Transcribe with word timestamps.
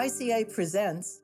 ICA 0.00 0.50
presents. 0.50 1.20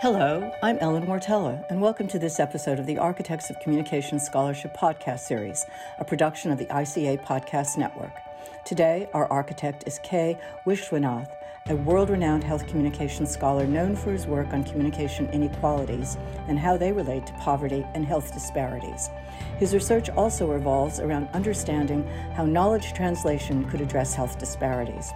Hello, 0.00 0.50
I'm 0.62 0.78
Ellen 0.78 1.04
Wartella, 1.04 1.62
and 1.68 1.82
welcome 1.82 2.08
to 2.08 2.18
this 2.18 2.40
episode 2.40 2.78
of 2.78 2.86
the 2.86 2.96
Architects 2.96 3.50
of 3.50 3.60
Communication 3.60 4.18
Scholarship 4.18 4.74
podcast 4.74 5.20
series, 5.20 5.66
a 5.98 6.06
production 6.06 6.50
of 6.50 6.56
the 6.56 6.64
ICA 6.64 7.22
Podcast 7.22 7.76
Network. 7.76 8.16
Today, 8.64 9.08
our 9.12 9.26
architect 9.26 9.82
is 9.88 9.98
K. 10.04 10.38
Viswanath, 10.64 11.34
a 11.68 11.74
world 11.74 12.10
renowned 12.10 12.44
health 12.44 12.64
communication 12.68 13.26
scholar 13.26 13.66
known 13.66 13.96
for 13.96 14.12
his 14.12 14.28
work 14.28 14.52
on 14.52 14.62
communication 14.62 15.28
inequalities 15.30 16.16
and 16.46 16.60
how 16.60 16.76
they 16.76 16.92
relate 16.92 17.26
to 17.26 17.32
poverty 17.34 17.84
and 17.94 18.06
health 18.06 18.32
disparities. 18.32 19.10
His 19.58 19.74
research 19.74 20.10
also 20.10 20.46
revolves 20.46 21.00
around 21.00 21.28
understanding 21.32 22.06
how 22.34 22.46
knowledge 22.46 22.92
translation 22.92 23.68
could 23.68 23.80
address 23.80 24.14
health 24.14 24.38
disparities. 24.38 25.12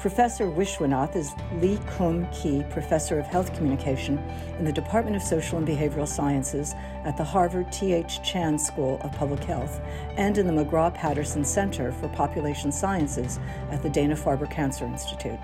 Professor 0.00 0.46
Viswanath 0.46 1.16
is 1.16 1.32
Lee 1.54 1.78
Kum 1.96 2.26
Kee 2.30 2.62
Professor 2.68 3.18
of 3.18 3.26
Health 3.26 3.54
Communication 3.54 4.18
in 4.58 4.64
the 4.66 4.72
Department 4.72 5.16
of 5.16 5.22
Social 5.22 5.56
and 5.56 5.66
Behavioral 5.66 6.06
Sciences 6.06 6.74
at 7.04 7.16
the 7.16 7.24
Harvard 7.24 7.72
T.H. 7.72 8.22
Chan 8.22 8.58
School 8.58 9.00
of 9.02 9.10
Public 9.12 9.42
Health 9.42 9.80
and 10.18 10.36
in 10.36 10.46
the 10.46 10.52
McGraw 10.52 10.92
Patterson 10.92 11.44
Center 11.44 11.92
for 11.92 12.08
Population 12.08 12.70
Sciences 12.70 13.40
at 13.70 13.82
the 13.82 13.88
Dana 13.88 14.14
Farber 14.14 14.48
Cancer 14.50 14.84
Institute. 14.84 15.40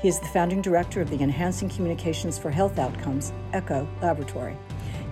He 0.00 0.08
is 0.08 0.18
the 0.18 0.26
founding 0.26 0.62
director 0.62 1.02
of 1.02 1.10
the 1.10 1.22
Enhancing 1.22 1.68
Communications 1.68 2.38
for 2.38 2.50
Health 2.50 2.78
Outcomes, 2.78 3.32
ECHO, 3.52 3.86
laboratory. 4.00 4.56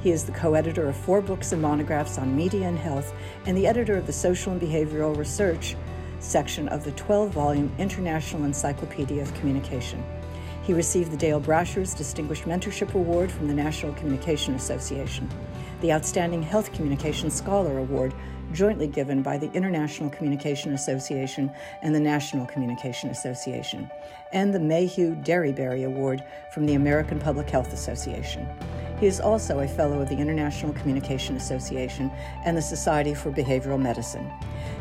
He 0.02 0.10
is 0.10 0.24
the 0.24 0.32
co 0.32 0.54
editor 0.54 0.88
of 0.88 0.96
four 0.96 1.20
books 1.20 1.52
and 1.52 1.60
monographs 1.60 2.16
on 2.16 2.34
media 2.34 2.66
and 2.66 2.78
health 2.78 3.12
and 3.44 3.54
the 3.56 3.66
editor 3.66 3.96
of 3.96 4.06
the 4.06 4.12
Social 4.12 4.52
and 4.52 4.60
Behavioral 4.60 5.14
Research 5.14 5.76
section 6.20 6.68
of 6.68 6.84
the 6.84 6.92
12 6.92 7.30
volume 7.30 7.72
International 7.78 8.44
Encyclopedia 8.44 9.22
of 9.22 9.34
Communication. 9.34 10.04
He 10.62 10.74
received 10.74 11.10
the 11.10 11.16
Dale 11.16 11.40
Brashers 11.40 11.96
Distinguished 11.96 12.44
Mentorship 12.44 12.94
Award 12.94 13.32
from 13.32 13.48
the 13.48 13.54
National 13.54 13.92
Communication 13.94 14.54
Association, 14.54 15.28
the 15.80 15.92
Outstanding 15.92 16.42
Health 16.42 16.72
Communication 16.72 17.30
Scholar 17.30 17.78
Award, 17.78 18.14
jointly 18.52 18.86
given 18.86 19.22
by 19.22 19.38
the 19.38 19.50
International 19.52 20.10
Communication 20.10 20.72
Association 20.74 21.50
and 21.82 21.94
the 21.94 22.00
National 22.00 22.46
Communication 22.46 23.10
Association, 23.10 23.90
and 24.32 24.54
the 24.54 24.60
Mayhew 24.60 25.14
Derryberry 25.16 25.86
Award 25.86 26.22
from 26.52 26.66
the 26.66 26.74
American 26.74 27.18
Public 27.18 27.48
Health 27.48 27.72
Association. 27.72 28.46
He 29.00 29.06
is 29.06 29.18
also 29.18 29.60
a 29.60 29.66
fellow 29.66 30.02
of 30.02 30.10
the 30.10 30.18
International 30.18 30.74
Communication 30.74 31.34
Association 31.34 32.10
and 32.44 32.54
the 32.54 32.60
Society 32.60 33.14
for 33.14 33.32
Behavioral 33.32 33.80
Medicine. 33.80 34.30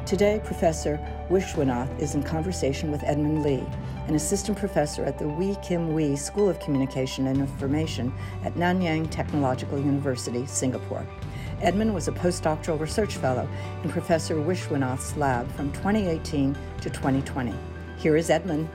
Today, 0.05 0.41
Professor 0.43 0.99
Viswanath 1.29 1.97
is 2.01 2.15
in 2.15 2.23
conversation 2.23 2.91
with 2.91 3.01
Edmund 3.03 3.43
Lee, 3.43 3.63
an 4.07 4.15
assistant 4.15 4.57
professor 4.57 5.05
at 5.05 5.17
the 5.17 5.27
Wee 5.27 5.55
Kim 5.63 5.93
Wee 5.93 6.17
School 6.17 6.49
of 6.49 6.59
Communication 6.59 7.27
and 7.27 7.39
Information 7.39 8.13
at 8.43 8.55
Nanyang 8.55 9.09
Technological 9.09 9.79
University, 9.79 10.45
Singapore. 10.45 11.07
Edmund 11.61 11.93
was 11.93 12.09
a 12.09 12.11
postdoctoral 12.11 12.77
research 12.77 13.15
fellow 13.15 13.47
in 13.85 13.89
Professor 13.89 14.35
Viswanath's 14.35 15.15
lab 15.15 15.49
from 15.53 15.71
2018 15.71 16.57
to 16.81 16.89
2020. 16.89 17.53
Here 17.97 18.17
is 18.17 18.29
Edmund. 18.29 18.67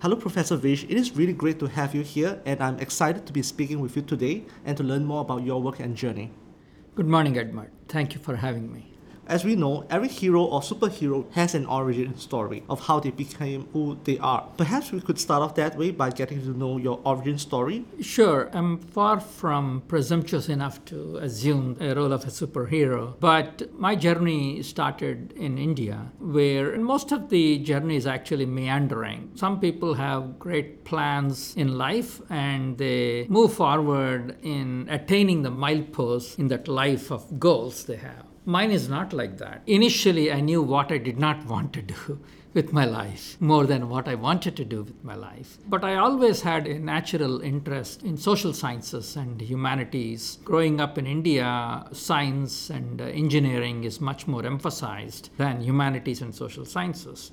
Hello, 0.00 0.14
Professor 0.14 0.54
Vish. 0.54 0.84
It 0.84 0.96
is 0.96 1.16
really 1.16 1.32
great 1.32 1.58
to 1.58 1.66
have 1.66 1.92
you 1.92 2.02
here, 2.02 2.40
and 2.46 2.62
I'm 2.62 2.78
excited 2.78 3.26
to 3.26 3.32
be 3.32 3.42
speaking 3.42 3.80
with 3.80 3.96
you 3.96 4.02
today 4.02 4.44
and 4.64 4.76
to 4.76 4.84
learn 4.84 5.04
more 5.04 5.22
about 5.22 5.42
your 5.42 5.60
work 5.60 5.80
and 5.80 5.96
journey. 5.96 6.30
Good 6.94 7.08
morning, 7.08 7.36
Edmund. 7.36 7.70
Thank 7.88 8.14
you 8.14 8.20
for 8.20 8.36
having 8.36 8.72
me. 8.72 8.94
As 9.28 9.44
we 9.44 9.56
know, 9.56 9.84
every 9.90 10.08
hero 10.08 10.42
or 10.42 10.62
superhero 10.62 11.30
has 11.32 11.54
an 11.54 11.66
origin 11.66 12.16
story 12.16 12.62
of 12.70 12.80
how 12.86 12.98
they 12.98 13.10
became 13.10 13.68
who 13.74 13.98
they 14.04 14.16
are. 14.18 14.48
Perhaps 14.56 14.90
we 14.90 15.02
could 15.02 15.18
start 15.18 15.42
off 15.42 15.54
that 15.56 15.76
way 15.76 15.90
by 15.90 16.08
getting 16.08 16.40
to 16.40 16.56
know 16.56 16.78
your 16.78 16.98
origin 17.04 17.36
story. 17.36 17.84
Sure, 18.00 18.48
I'm 18.54 18.78
far 18.78 19.20
from 19.20 19.82
presumptuous 19.86 20.48
enough 20.48 20.82
to 20.86 21.18
assume 21.18 21.76
a 21.78 21.94
role 21.94 22.14
of 22.14 22.24
a 22.24 22.28
superhero, 22.28 23.20
but 23.20 23.70
my 23.74 23.94
journey 23.96 24.62
started 24.62 25.34
in 25.36 25.58
India, 25.58 26.10
where 26.18 26.78
most 26.78 27.12
of 27.12 27.28
the 27.28 27.58
journey 27.58 27.96
is 27.96 28.06
actually 28.06 28.46
meandering. 28.46 29.32
Some 29.34 29.60
people 29.60 29.92
have 29.92 30.38
great 30.38 30.86
plans 30.86 31.54
in 31.54 31.76
life 31.76 32.22
and 32.30 32.78
they 32.78 33.26
move 33.28 33.52
forward 33.52 34.36
in 34.42 34.86
attaining 34.88 35.42
the 35.42 35.50
mileposts 35.50 36.38
in 36.38 36.48
that 36.48 36.66
life 36.66 37.10
of 37.10 37.38
goals 37.38 37.84
they 37.84 37.96
have. 37.96 38.27
Mine 38.48 38.70
is 38.70 38.88
not 38.88 39.12
like 39.12 39.36
that. 39.36 39.60
Initially, 39.66 40.32
I 40.32 40.40
knew 40.40 40.62
what 40.62 40.90
I 40.90 40.96
did 40.96 41.18
not 41.18 41.44
want 41.44 41.74
to 41.74 41.82
do 41.82 42.18
with 42.54 42.72
my 42.72 42.86
life 42.86 43.36
more 43.40 43.66
than 43.66 43.90
what 43.90 44.08
I 44.08 44.14
wanted 44.14 44.56
to 44.56 44.64
do 44.64 44.84
with 44.84 45.04
my 45.04 45.14
life. 45.14 45.58
But 45.68 45.84
I 45.84 45.96
always 45.96 46.40
had 46.40 46.66
a 46.66 46.78
natural 46.78 47.42
interest 47.42 48.02
in 48.04 48.16
social 48.16 48.54
sciences 48.54 49.16
and 49.16 49.38
humanities. 49.38 50.38
Growing 50.44 50.80
up 50.80 50.96
in 50.96 51.06
India, 51.06 51.84
science 51.92 52.70
and 52.70 53.02
engineering 53.02 53.84
is 53.84 54.00
much 54.00 54.26
more 54.26 54.46
emphasized 54.46 55.28
than 55.36 55.60
humanities 55.60 56.22
and 56.22 56.34
social 56.34 56.64
sciences. 56.64 57.32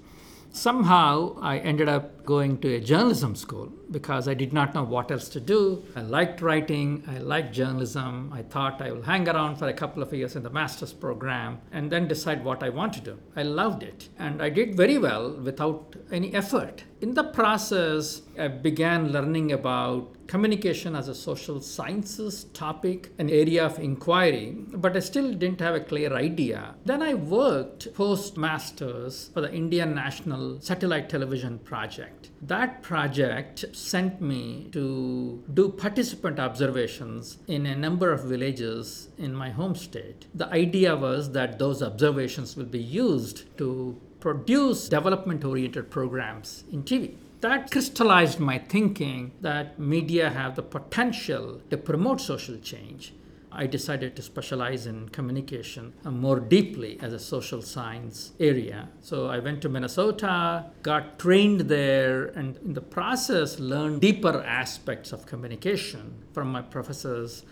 Somehow, 0.56 1.38
I 1.42 1.58
ended 1.58 1.90
up 1.90 2.26
going 2.26 2.60
to 2.60 2.76
a 2.76 2.80
journalism 2.80 3.36
school 3.36 3.74
because 3.92 4.26
I 4.30 4.34
did 4.36 4.54
not 4.54 4.74
know 4.74 4.86
what 4.86 5.12
else 5.12 5.28
to 5.30 5.42
do. 5.42 5.84
I 5.98 6.02
liked 6.02 6.42
writing, 6.42 7.04
I 7.08 7.18
liked 7.18 7.54
journalism. 7.54 8.32
I 8.34 8.42
thought 8.42 8.82
I 8.82 8.94
will 8.94 9.02
hang 9.02 9.28
around 9.28 9.58
for 9.58 9.68
a 9.68 9.74
couple 9.74 10.02
of 10.02 10.14
years 10.14 10.38
in 10.38 10.44
the 10.44 10.50
master's 10.50 10.94
program 10.94 11.60
and 11.74 11.92
then 11.92 12.08
decide 12.08 12.46
what 12.46 12.64
I 12.64 12.70
want 12.70 12.94
to 12.94 13.02
do. 13.02 13.20
I 13.36 13.44
loved 13.44 13.84
it, 13.84 14.08
and 14.18 14.42
I 14.42 14.48
did 14.48 14.78
very 14.78 14.98
well 14.98 15.34
without 15.34 15.98
any 16.10 16.34
effort. 16.34 16.86
In 17.02 17.16
the 17.16 17.26
process, 17.26 18.22
I 18.40 18.48
began 18.48 19.12
learning 19.12 19.52
about 19.52 20.15
communication 20.28 20.96
as 20.96 21.08
a 21.08 21.16
social 21.16 21.62
sciences 21.62 22.46
topic, 22.54 23.12
an 23.20 23.30
area 23.30 23.66
of 23.66 23.80
inquiry, 23.80 24.56
but 24.74 24.96
I 24.96 25.00
still 25.00 25.34
didn't 25.34 25.62
have 25.62 25.76
a 25.76 25.80
clear 25.80 26.14
idea. 26.14 26.76
Then 26.86 27.02
I 27.02 27.14
worked 27.14 27.94
postmasters 27.94 29.30
for 29.34 29.42
the 29.42 29.54
Indian 29.54 29.94
National 29.94 30.60
Satellite 30.62 31.10
Television 31.10 31.60
Project. 31.60 32.30
That 32.42 32.82
project 32.82 33.66
sent 33.74 34.22
me 34.22 34.70
to 34.72 35.44
do 35.54 35.70
participant 35.70 36.40
observations 36.40 37.38
in 37.48 37.66
a 37.66 37.76
number 37.76 38.12
of 38.12 38.24
villages 38.24 39.10
in 39.18 39.34
my 39.34 39.50
home 39.50 39.76
state. 39.76 40.28
The 40.34 40.48
idea 40.48 40.96
was 40.96 41.32
that 41.32 41.60
those 41.60 41.82
observations 41.82 42.56
will 42.56 42.66
be 42.66 42.82
used 42.82 43.58
to 43.58 44.00
produce 44.20 44.90
development 44.90 45.44
oriented 45.46 45.92
programs 45.92 46.64
in 46.72 46.84
TV 46.84 47.16
that 47.46 47.70
crystallized 47.70 48.40
my 48.40 48.58
thinking 48.58 49.32
that 49.40 49.78
media 49.78 50.32
have 50.32 50.56
the 50.56 50.64
potential 50.64 51.62
to 51.70 51.78
promote 51.78 52.20
social 52.20 52.58
change. 52.58 53.14
I 53.52 53.68
decided 53.68 54.16
to 54.16 54.24
specialize 54.24 54.88
in 54.88 55.10
communication 55.10 55.94
uh, 56.04 56.10
more 56.10 56.40
deeply 56.40 56.98
as 57.02 57.14
a 57.14 57.20
social 57.20 57.62
science 57.62 58.34
area. 58.40 58.90
So 59.02 59.28
I 59.28 59.38
went 59.38 59.62
to 59.62 59.70
Minnesota, 59.70 60.66
got 60.82 61.20
trained 61.20 61.62
there, 61.62 62.26
and 62.40 62.58
in 62.66 62.74
the 62.74 62.82
process, 62.82 63.60
learned 63.60 64.02
deeper 64.02 64.42
aspects 64.44 65.14
of 65.14 65.28
communication 65.28 66.16
from 66.34 66.52
my 66.52 66.64
professors. 66.64 67.46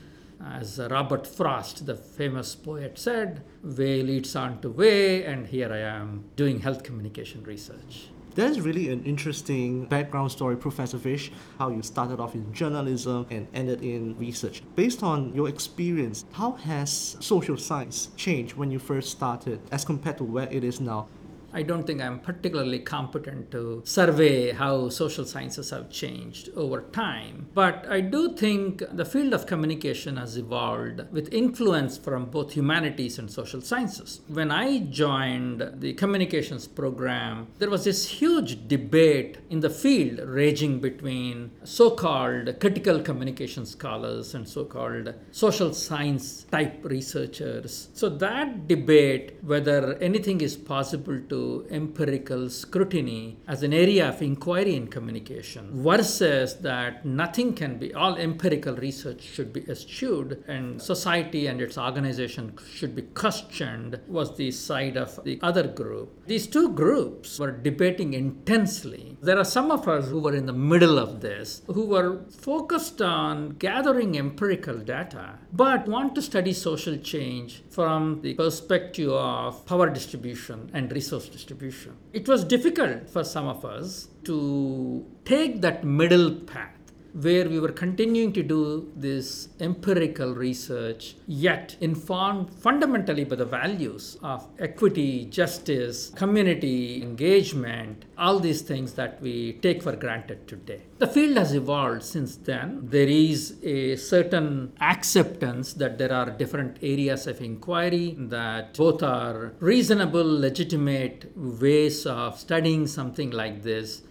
As 0.44 0.80
Robert 0.90 1.28
Frost, 1.28 1.86
the 1.86 1.96
famous 1.96 2.56
poet, 2.56 2.98
said, 2.98 3.44
way 3.62 4.02
leads 4.02 4.36
on 4.36 4.60
to 4.62 4.70
way, 4.70 5.24
and 5.24 5.46
here 5.46 5.72
I 5.72 5.82
am 6.00 6.26
doing 6.36 6.62
health 6.62 6.82
communication 6.84 7.44
research. 7.44 8.10
That 8.36 8.50
is 8.50 8.62
really 8.62 8.90
an 8.90 9.04
interesting 9.04 9.86
background 9.86 10.32
story, 10.32 10.58
Professor 10.58 10.98
Vish, 10.98 11.32
how 11.60 11.70
you 11.70 11.84
started 11.84 12.20
off 12.20 12.34
in 12.34 12.52
journalism 12.52 13.28
and 13.30 13.48
ended 13.54 13.84
in 13.84 14.18
research. 14.18 14.64
Based 14.76 15.04
on 15.04 15.36
your 15.36 15.48
experience, 15.48 16.26
how 16.32 16.54
has 16.54 17.16
social 17.20 17.58
science 17.58 18.10
changed 18.18 18.56
when 18.56 18.72
you 18.72 18.80
first 18.80 19.12
started 19.12 19.60
as 19.72 19.86
compared 19.86 20.18
to 20.18 20.24
where 20.24 20.52
it 20.52 20.64
is 20.64 20.82
now? 20.82 21.08
I 21.54 21.62
don't 21.62 21.86
think 21.86 22.02
I'm 22.02 22.20
particularly 22.20 22.80
competent 22.80 23.52
to 23.52 23.84
survey 23.86 24.52
how 24.52 24.90
social 24.90 25.24
sciences 25.24 25.70
have 25.70 25.92
changed 25.92 26.50
over 26.56 26.82
time. 26.82 27.48
But 27.54 27.86
I 27.88 28.02
do 28.02 28.34
think 28.36 28.82
the 28.92 29.06
field 29.06 29.34
of 29.34 29.46
communication 29.46 30.18
has 30.18 30.36
evolved 30.36 31.02
with 31.12 31.32
influence 31.32 31.98
from 31.98 32.26
both 32.26 32.54
humanities 32.54 33.20
and 33.20 33.30
social 33.30 33.62
sciences. 33.62 34.22
When 34.28 34.50
I 34.50 34.80
joined 34.80 35.60
the 35.76 35.94
communications 35.94 36.68
program, 36.68 37.48
there 37.60 37.70
was 37.70 37.84
this 37.84 38.08
huge 38.08 38.68
debate 38.68 39.38
in 39.52 39.60
the 39.60 39.70
field 39.70 40.20
raging 40.28 40.80
between 40.80 41.52
so 41.64 41.92
called 41.92 42.60
critical 42.60 43.00
communication 43.00 43.66
scholars 43.68 44.34
and 44.34 44.48
so 44.48 44.66
called 44.66 45.14
social 45.32 45.72
science 45.74 46.46
type 46.52 46.80
researchers. 46.84 47.90
So 47.94 48.10
that 48.10 48.68
debate, 48.68 49.38
whether 49.44 49.96
anything 50.00 50.42
is 50.42 50.56
possible 50.58 51.20
to 51.30 51.43
empirical 51.70 52.50
scrutiny 52.50 53.38
as 53.48 53.64
an 53.64 53.74
area 53.74 54.10
of 54.10 54.22
inquiry 54.22 54.76
in 54.76 54.88
communication 54.88 55.64
versus 55.84 56.56
that 56.68 57.06
nothing 57.06 57.54
can 57.54 57.78
be, 57.78 57.94
all 57.94 58.16
empirical 58.16 58.76
research 58.76 59.22
should 59.22 59.52
be 59.52 59.64
eschewed 59.70 60.44
and 60.48 60.82
society 60.82 61.48
and 61.48 61.62
its 61.62 61.78
organization 61.78 62.46
should 62.78 62.96
be 62.96 63.06
questioned 63.24 64.00
was 64.08 64.36
the 64.38 64.52
side 64.52 64.98
of 64.98 65.24
the 65.24 65.40
other 65.42 65.68
group. 65.68 66.10
These 66.28 66.48
two 66.48 66.70
groups 66.70 67.40
were 67.40 67.52
debating 67.52 68.14
intensely. 68.14 69.18
There 69.22 69.38
are 69.38 69.52
some 69.58 69.72
of 69.72 69.88
us 69.88 70.10
who 70.10 70.20
were 70.20 70.36
in 70.36 70.46
the 70.46 70.60
middle 70.72 70.98
of 71.00 71.22
this, 71.22 71.62
who 71.68 71.86
were 71.86 72.22
focused 72.30 73.02
on 73.02 73.50
gathering 73.68 74.18
empirical 74.18 74.78
data, 74.78 75.40
but 75.52 75.88
want 75.88 76.16
to 76.16 76.22
study 76.22 76.54
social 76.54 76.98
change 76.98 77.64
from 77.70 78.22
the 78.22 78.34
perspective 78.34 79.10
of 79.10 79.66
power 79.66 79.90
distribution 79.90 80.70
and 80.74 80.92
resource 80.92 81.28
distribution. 81.34 81.98
It 82.14 82.28
was 82.28 82.44
difficult 82.44 83.10
for 83.10 83.24
some 83.24 83.48
of 83.48 83.66
us 83.66 84.08
to 84.26 85.06
take 85.26 85.62
that 85.62 85.84
middle 85.84 86.32
path 86.54 86.83
where 87.14 87.48
we 87.48 87.60
were 87.60 87.72
continuing 87.72 88.34
to 88.34 88.44
do 88.44 88.92
this 88.96 89.50
empirical 89.60 90.34
research, 90.34 91.16
yet 91.28 91.76
informed 91.80 92.54
fundamentally 92.54 93.24
by 93.24 93.36
the 93.36 93.46
values 93.46 94.18
of 94.24 94.48
equity, 94.60 95.26
justice, 95.26 96.10
community 96.16 97.02
engagement, 97.02 98.06
all 98.18 98.40
these 98.40 98.62
things 98.62 98.94
that 98.94 99.22
we 99.22 99.54
take 99.62 99.84
for 99.84 99.96
granted 99.96 100.48
today. 100.48 100.82
The 100.98 101.08
field 101.08 101.38
has 101.38 101.54
evolved 101.54 102.04
since 102.04 102.36
then. 102.36 102.80
There 102.84 103.08
is 103.08 103.58
a 103.64 103.96
certain 103.96 104.74
acceptance 104.82 105.74
that 105.74 105.98
there 105.98 106.14
are 106.14 106.30
different 106.32 106.78
areas 106.82 107.28
of 107.28 107.42
inquiry, 107.42 108.16
that 108.18 108.76
both 108.76 109.04
are 109.04 109.54
reasonable, 109.60 110.40
legitimate 110.40 111.32
ways 111.36 112.06
of 112.06 112.40
studying 112.40 112.88
something 112.88 113.32
like 113.32 113.64
this 113.64 114.02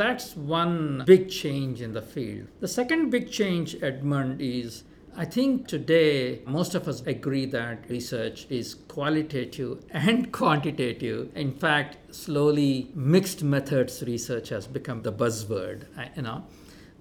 that's 0.00 0.34
one 0.34 1.02
big 1.06 1.28
change 1.28 1.82
in 1.82 1.92
the 1.92 2.00
field. 2.00 2.48
The 2.60 2.68
second 2.68 3.10
big 3.10 3.30
change, 3.30 3.76
Edmund, 3.82 4.40
is 4.40 4.84
I 5.14 5.26
think 5.26 5.68
today 5.68 6.40
most 6.46 6.74
of 6.74 6.88
us 6.88 7.02
agree 7.02 7.44
that 7.46 7.90
research 7.90 8.46
is 8.48 8.76
qualitative 8.88 9.84
and 9.90 10.32
quantitative. 10.32 11.30
In 11.36 11.52
fact, 11.52 12.14
slowly 12.14 12.90
mixed 12.94 13.42
methods 13.42 14.02
research 14.06 14.48
has 14.48 14.66
become 14.66 15.02
the 15.02 15.12
buzzword, 15.12 15.84
you 16.16 16.22
know. 16.22 16.44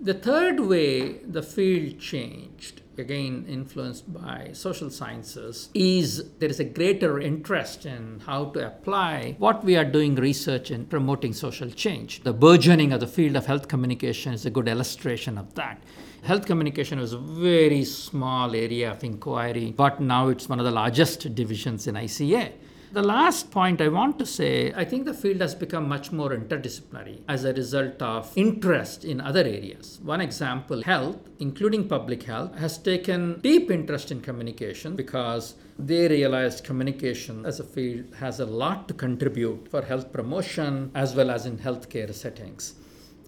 The 0.01 0.13
third 0.13 0.59
way 0.59 1.19
the 1.19 1.43
field 1.43 1.99
changed 1.99 2.81
again 2.99 3.45
influenced 3.47 4.11
by 4.13 4.49
social 4.53 4.89
sciences, 4.89 5.69
is 5.73 6.29
there 6.39 6.49
is 6.49 6.59
a 6.59 6.63
greater 6.63 7.19
interest 7.19 7.85
in 7.85 8.21
how 8.25 8.45
to 8.51 8.67
apply 8.67 9.35
what 9.39 9.63
we 9.63 9.75
are 9.75 9.85
doing 9.85 10.15
research 10.15 10.71
in 10.71 10.85
promoting 10.85 11.33
social 11.33 11.69
change. 11.69 12.23
The 12.23 12.33
burgeoning 12.33 12.93
of 12.93 12.99
the 12.99 13.07
field 13.07 13.35
of 13.35 13.45
health 13.45 13.67
communication 13.67 14.33
is 14.33 14.45
a 14.45 14.49
good 14.49 14.67
illustration 14.67 15.37
of 15.37 15.53
that. 15.55 15.81
Health 16.23 16.45
communication 16.45 16.99
was 16.99 17.13
a 17.13 17.17
very 17.17 17.85
small 17.85 18.53
area 18.53 18.91
of 18.91 19.03
inquiry, 19.03 19.73
but 19.75 19.99
now 20.01 20.27
it's 20.27 20.49
one 20.49 20.59
of 20.59 20.65
the 20.65 20.71
largest 20.71 21.33
divisions 21.33 21.87
in 21.87 21.95
ICA. 21.95 22.51
The 22.91 23.03
last 23.03 23.51
point 23.51 23.81
I 23.81 23.87
want 23.87 24.17
to 24.17 24.25
say 24.25 24.73
I 24.75 24.83
think 24.83 25.05
the 25.05 25.13
field 25.13 25.41
has 25.41 25.53
become 25.53 25.87
much 25.87 26.11
more 26.11 26.31
interdisciplinary 26.31 27.21
as 27.27 27.43
a 27.43 27.53
result 27.53 28.01
of 28.01 28.35
interest 28.35 29.05
in 29.05 29.21
other 29.21 29.41
areas. 29.41 29.99
One 30.01 30.21
example 30.21 30.81
health, 30.81 31.17
including 31.37 31.87
public 31.87 32.23
health, 32.23 32.57
has 32.57 32.79
taken 32.79 33.41
deep 33.41 33.69
interest 33.69 34.11
in 34.11 34.21
communication 34.21 34.95
because 34.95 35.53
they 35.77 36.07
realized 36.07 36.63
communication 36.63 37.45
as 37.45 37.59
a 37.59 37.63
field 37.63 38.15
has 38.15 38.39
a 38.39 38.47
lot 38.47 38.87
to 38.87 38.95
contribute 38.95 39.67
for 39.69 39.83
health 39.83 40.11
promotion 40.11 40.89
as 40.95 41.13
well 41.13 41.29
as 41.29 41.45
in 41.45 41.59
healthcare 41.59 42.11
settings. 42.11 42.73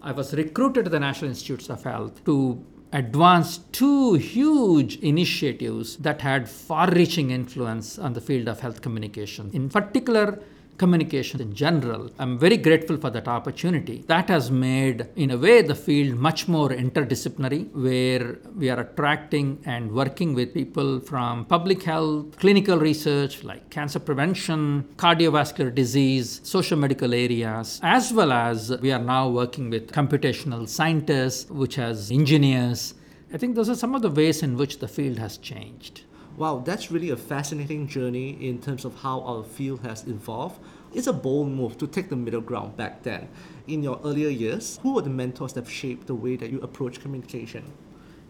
I 0.02 0.12
was 0.12 0.34
recruited 0.34 0.86
to 0.86 0.90
the 0.90 1.00
National 1.00 1.30
Institutes 1.30 1.70
of 1.70 1.84
Health 1.84 2.26
to 2.26 2.66
advanced 2.94 3.72
two 3.72 4.16
huge 4.16 4.98
initiatives 4.98 5.98
that 5.98 6.22
had 6.22 6.50
far 6.50 6.90
reaching 6.92 7.32
influence 7.32 7.98
on 7.98 8.14
the 8.14 8.22
field 8.22 8.48
of 8.48 8.60
health 8.60 8.82
communication. 8.82 9.50
In 9.54 9.70
particular, 9.70 10.40
communication 10.84 11.40
in 11.46 11.52
general. 11.54 12.10
I'm 12.18 12.36
very 12.46 12.58
grateful 12.68 12.98
for 13.04 13.12
that 13.16 13.28
opportunity. 13.28 13.98
That 14.08 14.28
has 14.36 14.46
made, 14.50 15.08
in 15.16 15.30
a 15.32 15.38
way, 15.46 15.62
the 15.62 15.76
field 15.76 16.14
much 16.28 16.42
more 16.56 16.70
interdisciplinary, 16.70 17.62
where 17.86 18.26
we 18.62 18.70
are 18.74 18.80
attracting 18.88 19.48
and 19.74 19.92
working 20.02 20.34
with 20.34 20.54
people 20.54 21.00
from 21.00 21.46
public 21.46 21.84
health, 21.84 22.38
clinical 22.44 22.78
research 22.90 23.44
like 23.44 23.70
cancer 23.70 24.00
prevention, 24.00 24.62
cardiovascular 24.98 25.74
disease, 25.84 26.42
social 26.44 26.78
medical 26.86 27.14
areas, 27.14 27.80
as 27.84 28.12
well 28.12 28.32
as 28.32 28.58
we 28.82 28.92
are 28.92 29.06
now 29.16 29.30
working 29.42 29.70
with 29.70 29.92
computational 29.92 30.68
scientists, 30.68 31.50
which 31.62 31.76
has 31.76 32.12
engineers. 32.12 32.96
I 33.34 33.38
think 33.38 33.56
those 33.56 33.70
are 33.70 33.76
some 33.76 33.96
of 33.96 34.02
the 34.02 34.10
ways 34.10 34.44
in 34.44 34.58
which 34.58 34.80
the 34.80 34.88
field 34.88 35.18
has 35.20 35.38
changed. 35.38 36.02
Wow, 36.42 36.64
that's 36.66 36.90
really 36.90 37.12
a 37.12 37.16
fascinating 37.16 37.86
journey 37.86 38.32
in 38.50 38.60
terms 38.60 38.84
of 38.84 38.96
how 38.96 39.22
our 39.22 39.44
field 39.44 39.82
has 39.82 40.08
evolved. 40.08 40.60
It's 40.92 41.06
a 41.06 41.14
bold 41.14 41.52
move 41.52 41.78
to 41.78 41.86
take 41.86 42.10
the 42.10 42.16
middle 42.16 42.42
ground 42.42 42.76
back 42.76 43.04
then. 43.04 43.30
In 43.68 43.84
your 43.84 44.00
earlier 44.04 44.30
years, 44.30 44.80
who 44.82 44.96
were 44.96 45.04
the 45.04 45.12
mentors 45.12 45.54
that 45.54 45.68
shaped 45.68 46.08
the 46.08 46.16
way 46.16 46.38
that 46.38 46.50
you 46.50 46.60
approach 46.62 47.00
communication? 47.00 47.72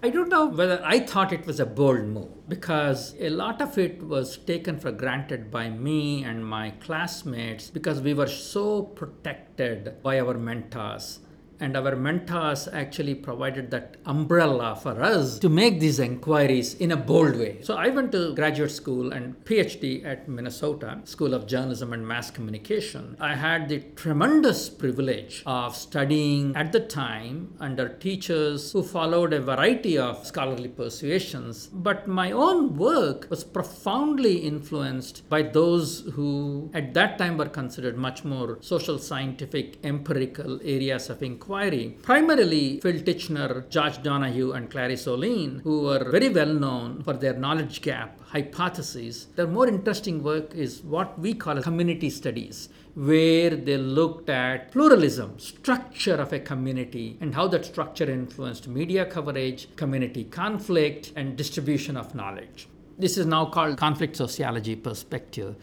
I 0.04 0.10
don't 0.10 0.28
know 0.28 0.48
whether 0.48 0.82
I 0.84 1.00
thought 1.00 1.32
it 1.32 1.46
was 1.46 1.62
a 1.62 1.66
bold 1.66 2.04
move 2.04 2.50
because 2.50 3.16
a 3.18 3.30
lot 3.30 3.62
of 3.62 3.78
it 3.78 4.04
was 4.04 4.36
taken 4.36 4.78
for 4.78 4.92
granted 4.92 5.50
by 5.50 5.70
me 5.70 6.26
and 6.26 6.46
my 6.46 6.72
classmates 6.82 7.70
because 7.70 8.02
we 8.02 8.14
were 8.14 8.28
so 8.28 8.82
protected 8.82 10.04
by 10.04 10.20
our 10.20 10.34
mentors 10.34 11.20
and 11.62 11.78
our 11.78 11.96
mentors 11.96 12.68
actually 12.74 13.14
provided 13.14 13.70
that 13.70 13.98
umbrella 14.08 14.76
for 14.76 15.02
us 15.02 15.38
to 15.38 15.48
make 15.48 15.80
these 15.80 16.00
inquiries 16.00 16.74
in 16.76 16.92
a 16.92 16.98
bold 16.98 17.36
way. 17.38 17.62
So 17.62 17.76
I 17.76 17.90
went 17.90 18.12
to 18.14 18.34
graduate 18.34 18.72
school 18.72 19.14
and 19.14 19.36
PhD 19.46 20.04
at 20.04 20.28
Minnesota 20.28 21.00
School 21.04 21.36
of 21.36 21.46
Journalism 21.46 21.94
and 21.94 22.06
Mass 22.06 22.32
Communication. 22.32 23.16
I 23.20 23.36
had 23.36 23.70
the 23.70 23.80
tremendous 23.96 24.70
privilege 24.70 25.44
of 25.46 25.76
studying 25.76 26.56
at 26.56 26.72
the 26.72 26.80
time 26.80 27.54
under 27.60 27.88
teachers 27.90 28.72
who 28.72 28.82
followed 28.82 29.32
a 29.34 29.40
variety 29.40 30.00
of 30.00 30.26
scholarly 30.26 30.70
persuasions, 30.70 31.68
but 31.68 32.08
my 32.08 32.32
own 32.32 32.76
work 32.76 33.28
was 33.30 33.44
profoundly 33.44 34.38
influenced 34.38 35.30
by 35.30 35.44
those 35.44 36.02
who 36.14 36.72
at 36.74 36.96
that 36.96 37.20
time 37.20 37.38
were 37.38 37.50
considered 37.50 37.98
much 37.98 38.26
more 38.26 38.58
social 38.62 38.98
scientific 38.98 39.78
empirical 39.84 40.60
areas 40.64 41.10
of 41.10 41.22
inquiry 41.22 41.51
inquiry, 41.52 41.98
primarily 42.02 42.80
Phil 42.80 43.02
Tichenor, 43.02 43.70
George 43.70 44.02
Donohue, 44.02 44.54
and 44.54 44.72
Clarice 44.72 45.06
Olien, 45.06 45.62
who 45.64 45.82
were 45.82 46.10
very 46.10 46.30
well 46.30 46.54
known 46.54 47.04
for 47.04 47.14
their 47.14 47.34
knowledge 47.34 47.82
gap 47.82 48.18
hypotheses. 48.22 49.28
Their 49.36 49.48
more 49.48 49.68
interesting 49.68 50.24
work 50.24 50.56
is 50.56 50.82
what 50.82 51.20
we 51.20 51.34
call 51.34 51.62
community 51.62 52.10
studies 52.10 52.70
where 52.94 53.50
they 53.50 53.78
looked 53.78 54.30
at 54.30 54.72
pluralism, 54.72 55.40
structure 55.40 56.16
of 56.16 56.32
a 56.32 56.40
community, 56.40 57.18
and 57.20 57.36
how 57.36 57.48
that 57.48 57.66
structure 57.66 58.10
influenced 58.10 58.68
media 58.68 59.06
coverage, 59.06 59.68
community 59.76 60.24
conflict, 60.24 61.12
and 61.18 61.38
distribution 61.38 61.98
of 61.98 62.16
knowledge. 62.16 62.68
This 62.98 63.18
is 63.18 63.26
now 63.26 63.46
called 63.46 63.78
conflict 63.78 64.16
sociology 64.16 64.76
perspective. 64.76 65.56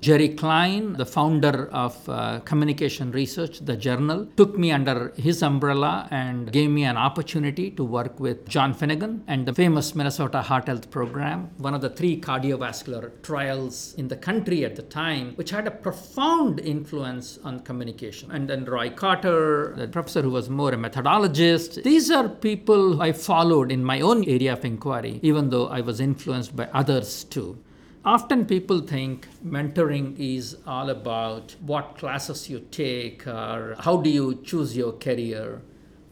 Jerry 0.00 0.28
Kline, 0.28 0.94
the 0.94 1.06
founder 1.06 1.68
of 1.72 2.08
uh, 2.08 2.40
Communication 2.40 3.10
Research, 3.10 3.60
the 3.60 3.76
journal, 3.76 4.26
took 4.36 4.58
me 4.58 4.70
under 4.70 5.12
his 5.16 5.42
umbrella 5.42 6.08
and 6.10 6.52
gave 6.52 6.70
me 6.70 6.84
an 6.84 6.96
opportunity 6.96 7.70
to 7.70 7.84
work 7.84 8.20
with 8.20 8.46
John 8.46 8.74
Finnegan 8.74 9.24
and 9.26 9.46
the 9.46 9.54
famous 9.54 9.94
Minnesota 9.94 10.42
Heart 10.42 10.66
Health 10.66 10.90
Program, 10.90 11.50
one 11.58 11.74
of 11.74 11.80
the 11.80 11.88
three 11.88 12.20
cardiovascular 12.20 13.10
trials 13.22 13.94
in 13.96 14.08
the 14.08 14.16
country 14.16 14.64
at 14.64 14.76
the 14.76 14.82
time, 14.82 15.32
which 15.36 15.50
had 15.50 15.66
a 15.66 15.70
profound 15.70 16.60
influence 16.60 17.38
on 17.42 17.60
communication. 17.60 18.30
And 18.30 18.48
then 18.48 18.64
Roy 18.64 18.90
Carter, 18.90 19.74
the 19.76 19.88
professor 19.88 20.22
who 20.22 20.30
was 20.30 20.50
more 20.50 20.72
a 20.72 20.76
methodologist. 20.76 21.82
These 21.82 22.10
are 22.10 22.28
people 22.28 23.00
I 23.00 23.12
followed 23.12 23.72
in 23.72 23.82
my 23.82 24.00
own 24.00 24.24
area 24.24 24.52
of 24.52 24.64
inquiry, 24.64 25.20
even 25.22 25.50
though 25.50 25.68
I 25.68 25.80
was 25.80 26.00
influenced 26.00 26.54
by 26.54 26.68
others 26.72 27.24
too. 27.24 27.58
Often 28.06 28.44
people 28.44 28.80
think 28.80 29.28
mentoring 29.42 30.18
is 30.18 30.58
all 30.66 30.90
about 30.90 31.56
what 31.62 31.96
classes 31.96 32.50
you 32.50 32.60
take 32.70 33.26
or 33.26 33.76
how 33.78 33.96
do 33.96 34.10
you 34.10 34.42
choose 34.44 34.76
your 34.76 34.92
career. 34.92 35.62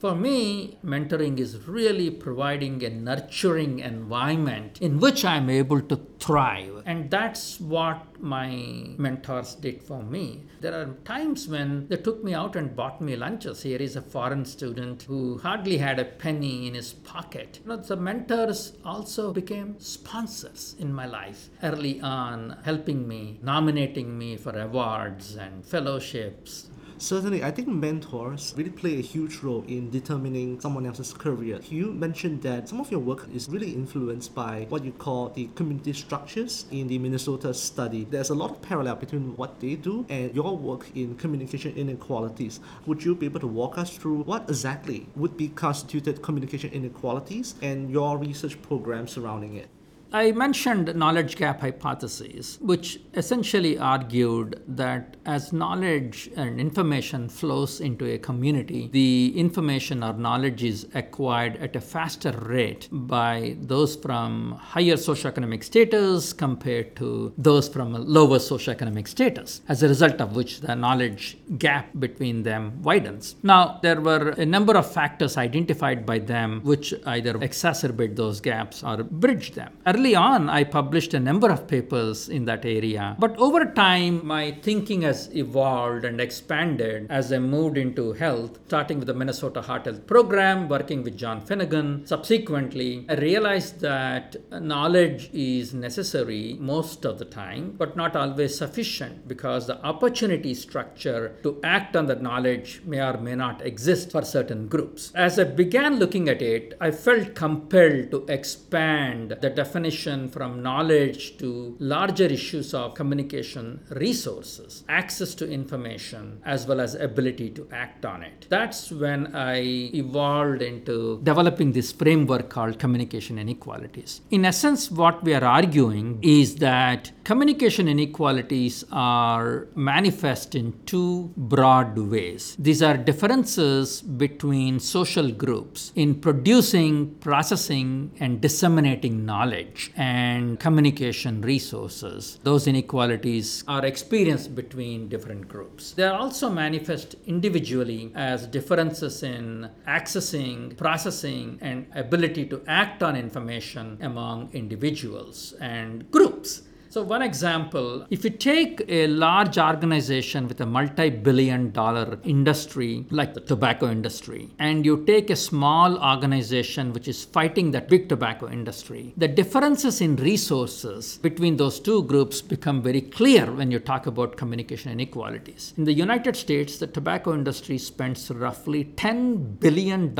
For 0.02 0.16
me, 0.16 0.78
mentoring 0.84 1.38
is 1.38 1.68
really 1.68 2.10
providing 2.10 2.82
a 2.82 2.90
nurturing 2.90 3.78
environment 3.78 4.78
in 4.80 4.98
which 4.98 5.24
I'm 5.24 5.48
able 5.48 5.80
to 5.80 6.00
thrive. 6.18 6.82
And 6.86 7.08
that's 7.08 7.60
what 7.60 8.20
my 8.20 8.96
mentors 8.98 9.54
did 9.54 9.80
for 9.80 10.02
me. 10.02 10.42
There 10.60 10.74
are 10.74 10.94
times 11.04 11.46
when 11.46 11.86
they 11.86 11.98
took 11.98 12.24
me 12.24 12.34
out 12.34 12.56
and 12.56 12.74
bought 12.74 13.00
me 13.00 13.14
lunches. 13.14 13.62
Here 13.62 13.78
is 13.78 13.94
a 13.94 14.02
foreign 14.02 14.44
student 14.44 15.04
who 15.04 15.38
hardly 15.38 15.78
had 15.78 16.00
a 16.00 16.04
penny 16.04 16.66
in 16.66 16.74
his 16.74 16.94
pocket. 16.94 17.60
You 17.62 17.68
know, 17.68 17.76
the 17.76 17.94
mentors 17.94 18.72
also 18.84 19.32
became 19.32 19.78
sponsors 19.78 20.74
in 20.80 20.92
my 20.92 21.06
life 21.06 21.48
early 21.62 22.00
on, 22.00 22.58
helping 22.64 23.06
me, 23.06 23.38
nominating 23.40 24.18
me 24.18 24.36
for 24.36 24.58
awards 24.58 25.36
and 25.36 25.64
fellowships 25.64 26.70
Certainly, 27.02 27.42
I 27.42 27.50
think 27.50 27.66
mentors 27.66 28.54
really 28.56 28.70
play 28.70 29.00
a 29.00 29.02
huge 29.02 29.38
role 29.42 29.64
in 29.66 29.90
determining 29.90 30.60
someone 30.60 30.86
else's 30.86 31.12
career. 31.12 31.58
You 31.68 31.90
mentioned 31.90 32.42
that 32.42 32.68
some 32.68 32.80
of 32.80 32.92
your 32.92 33.00
work 33.00 33.26
is 33.34 33.48
really 33.48 33.72
influenced 33.72 34.36
by 34.36 34.66
what 34.68 34.84
you 34.84 34.92
call 34.92 35.30
the 35.30 35.48
community 35.56 35.94
structures 35.94 36.64
in 36.70 36.86
the 36.86 37.00
Minnesota 37.00 37.52
study. 37.54 38.06
There's 38.08 38.30
a 38.30 38.36
lot 38.36 38.52
of 38.52 38.62
parallel 38.62 38.94
between 38.94 39.34
what 39.36 39.58
they 39.58 39.74
do 39.74 40.06
and 40.08 40.32
your 40.32 40.56
work 40.56 40.86
in 40.94 41.16
communication 41.16 41.74
inequalities. 41.74 42.60
Would 42.86 43.04
you 43.04 43.16
be 43.16 43.26
able 43.26 43.40
to 43.40 43.48
walk 43.48 43.78
us 43.78 43.96
through 43.96 44.22
what 44.22 44.48
exactly 44.48 45.08
would 45.16 45.36
be 45.36 45.48
constituted 45.48 46.22
communication 46.22 46.70
inequalities 46.70 47.56
and 47.62 47.90
your 47.90 48.16
research 48.16 48.62
program 48.62 49.08
surrounding 49.08 49.56
it? 49.56 49.68
I 50.14 50.30
mentioned 50.32 50.94
knowledge 50.94 51.36
gap 51.36 51.62
hypothesis, 51.62 52.58
which 52.60 53.00
essentially 53.14 53.78
argued 53.78 54.62
that 54.68 55.16
as 55.24 55.54
knowledge 55.54 56.28
and 56.36 56.60
information 56.60 57.30
flows 57.30 57.80
into 57.80 58.04
a 58.04 58.18
community, 58.18 58.90
the 58.92 59.32
information 59.34 60.04
or 60.04 60.12
knowledge 60.12 60.62
is 60.64 60.86
acquired 60.94 61.56
at 61.56 61.76
a 61.76 61.80
faster 61.80 62.32
rate 62.42 62.88
by 62.92 63.56
those 63.62 63.96
from 63.96 64.58
higher 64.60 64.96
socioeconomic 64.96 65.64
status 65.64 66.34
compared 66.34 66.94
to 66.96 67.32
those 67.38 67.66
from 67.70 67.94
a 67.94 67.98
lower 67.98 68.38
socioeconomic 68.38 69.08
status, 69.08 69.62
as 69.68 69.82
a 69.82 69.88
result 69.88 70.20
of 70.20 70.36
which 70.36 70.60
the 70.60 70.76
knowledge 70.76 71.38
gap 71.56 71.88
between 71.98 72.42
them 72.42 72.82
widens. 72.82 73.36
Now, 73.42 73.78
there 73.80 74.02
were 74.02 74.34
a 74.36 74.44
number 74.44 74.76
of 74.76 74.92
factors 74.92 75.38
identified 75.38 76.04
by 76.04 76.18
them 76.18 76.60
which 76.64 76.92
either 77.06 77.32
exacerbate 77.34 78.14
those 78.14 78.42
gaps 78.42 78.84
or 78.84 79.02
bridge 79.04 79.52
them. 79.52 79.72
Early 79.86 80.01
early 80.02 80.16
on, 80.16 80.50
I 80.50 80.64
published 80.64 81.14
a 81.14 81.20
number 81.20 81.48
of 81.48 81.68
papers 81.68 82.28
in 82.28 82.44
that 82.46 82.64
area. 82.64 83.14
But 83.20 83.38
over 83.38 83.64
time, 83.64 84.26
my 84.26 84.50
thinking 84.50 85.02
has 85.02 85.30
evolved 85.32 86.04
and 86.04 86.20
expanded 86.20 87.06
as 87.08 87.32
I 87.32 87.38
moved 87.38 87.78
into 87.78 88.12
health, 88.12 88.58
starting 88.66 88.98
with 88.98 89.06
the 89.06 89.14
Minnesota 89.14 89.62
Heart 89.62 89.84
Health 89.84 90.04
Program, 90.08 90.68
working 90.68 91.04
with 91.04 91.16
John 91.16 91.40
Finnegan. 91.40 92.04
Subsequently, 92.04 93.06
I 93.08 93.14
realized 93.14 93.78
that 93.82 94.34
knowledge 94.50 95.30
is 95.32 95.72
necessary 95.72 96.56
most 96.58 97.04
of 97.04 97.20
the 97.20 97.24
time, 97.24 97.76
but 97.78 97.96
not 97.96 98.16
always 98.16 98.58
sufficient 98.58 99.28
because 99.28 99.68
the 99.68 99.80
opportunity 99.84 100.52
structure 100.52 101.36
to 101.44 101.60
act 101.62 101.94
on 101.94 102.06
that 102.06 102.22
knowledge 102.22 102.82
may 102.84 103.00
or 103.00 103.18
may 103.18 103.36
not 103.36 103.64
exist 103.64 104.10
for 104.10 104.22
certain 104.22 104.66
groups. 104.66 105.12
As 105.14 105.38
I 105.38 105.44
began 105.44 106.00
looking 106.00 106.28
at 106.28 106.42
it, 106.42 106.74
I 106.80 106.90
felt 106.90 107.36
compelled 107.36 108.10
to 108.10 108.26
expand 108.26 109.36
the 109.40 109.50
definition 109.50 109.91
definition 109.92 110.28
from 110.28 110.62
knowledge 110.62 111.36
to 111.38 111.76
larger 111.78 112.24
issues 112.24 112.72
of 112.74 112.94
communication 112.94 113.80
resources, 113.90 114.84
access 114.88 115.34
to 115.34 115.50
information, 115.50 116.40
as 116.44 116.66
well 116.66 116.80
as 116.80 116.94
ability 116.94 117.50
to 117.50 117.66
act 117.72 118.04
on 118.04 118.22
it. 118.22 118.46
That's 118.48 118.90
when 118.90 119.34
I 119.34 119.60
evolved 119.94 120.62
into 120.62 121.20
developing 121.22 121.72
this 121.72 121.92
framework 121.92 122.48
called 122.48 122.78
communication 122.78 123.38
inequalities. 123.38 124.20
In 124.30 124.44
essence, 124.44 124.90
what 124.90 125.22
we 125.22 125.34
are 125.34 125.44
arguing 125.44 126.18
is 126.22 126.56
that 126.56 127.12
communication 127.24 127.88
inequalities 127.88 128.84
are 128.90 129.68
manifest 129.74 130.54
in 130.54 130.72
two 130.86 131.32
broad 131.36 131.96
ways. 131.96 132.56
These 132.58 132.82
are 132.82 132.96
differences 132.96 134.02
between 134.02 134.80
social 134.80 135.30
groups 135.30 135.92
in 135.94 136.16
producing, 136.16 137.14
processing, 137.20 138.12
and 138.18 138.40
disseminating 138.40 139.24
knowledge 139.24 139.92
and 139.96 140.58
communication 140.58 141.42
resources. 141.42 142.38
Those 142.42 142.66
inequalities 142.66 143.62
are 143.68 143.84
experienced 143.84 144.54
between 144.54 145.08
different 145.08 145.48
groups. 145.48 145.92
They 145.92 146.04
are 146.04 146.18
also 146.18 146.50
manifest 146.50 147.14
individually 147.26 148.10
as 148.14 148.46
differences 148.46 149.22
in 149.22 149.70
accessing, 149.86 150.76
processing, 150.76 151.58
and 151.60 151.86
ability 151.94 152.46
to 152.46 152.62
act 152.66 153.02
on 153.02 153.16
information 153.16 153.98
among 154.00 154.50
individuals 154.52 155.54
and 155.60 156.10
groups. 156.10 156.62
So, 156.92 157.02
one 157.02 157.22
example 157.22 158.06
if 158.10 158.22
you 158.22 158.28
take 158.28 158.82
a 158.86 159.06
large 159.06 159.56
organization 159.56 160.46
with 160.46 160.60
a 160.60 160.66
multi 160.66 161.08
billion 161.08 161.70
dollar 161.70 162.18
industry 162.22 163.06
like 163.08 163.32
the 163.32 163.40
tobacco 163.40 163.90
industry, 163.90 164.50
and 164.58 164.84
you 164.84 165.02
take 165.06 165.30
a 165.30 165.36
small 165.36 165.96
organization 166.04 166.92
which 166.92 167.08
is 167.08 167.24
fighting 167.24 167.70
that 167.70 167.88
big 167.88 168.10
tobacco 168.10 168.50
industry, 168.50 169.14
the 169.16 169.26
differences 169.26 170.02
in 170.02 170.16
resources 170.16 171.16
between 171.22 171.56
those 171.56 171.80
two 171.80 172.02
groups 172.02 172.42
become 172.42 172.82
very 172.82 173.00
clear 173.00 173.50
when 173.50 173.70
you 173.70 173.78
talk 173.78 174.06
about 174.06 174.36
communication 174.36 174.92
inequalities. 174.92 175.72
In 175.78 175.84
the 175.84 175.94
United 175.94 176.36
States, 176.36 176.76
the 176.76 176.88
tobacco 176.88 177.32
industry 177.32 177.78
spends 177.78 178.30
roughly 178.30 178.84
$10 178.96 179.60
billion 179.60 180.14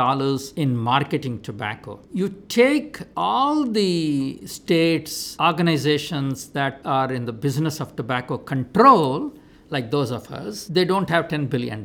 in 0.57 0.75
marketing 0.75 1.43
tobacco. 1.43 2.01
You 2.15 2.31
take 2.49 2.99
all 3.15 3.67
the 3.67 4.41
states, 4.47 5.37
organizations 5.39 6.49
that 6.49 6.62
that 6.63 6.81
are 6.85 7.11
in 7.19 7.25
the 7.31 7.37
business 7.47 7.81
of 7.81 7.97
tobacco 8.01 8.35
control, 8.53 9.33
like 9.75 9.91
those 9.97 10.11
of 10.19 10.31
us, 10.41 10.67
they 10.77 10.85
don't 10.93 11.11
have 11.15 11.25
$10 11.29 11.49
billion. 11.55 11.81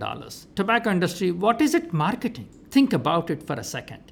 Tobacco 0.55 0.89
industry, 0.91 1.29
what 1.46 1.62
is 1.62 1.74
it 1.79 1.93
marketing? 1.93 2.50
Think 2.69 2.93
about 2.93 3.29
it 3.34 3.41
for 3.48 3.55
a 3.55 3.63
second. 3.63 4.12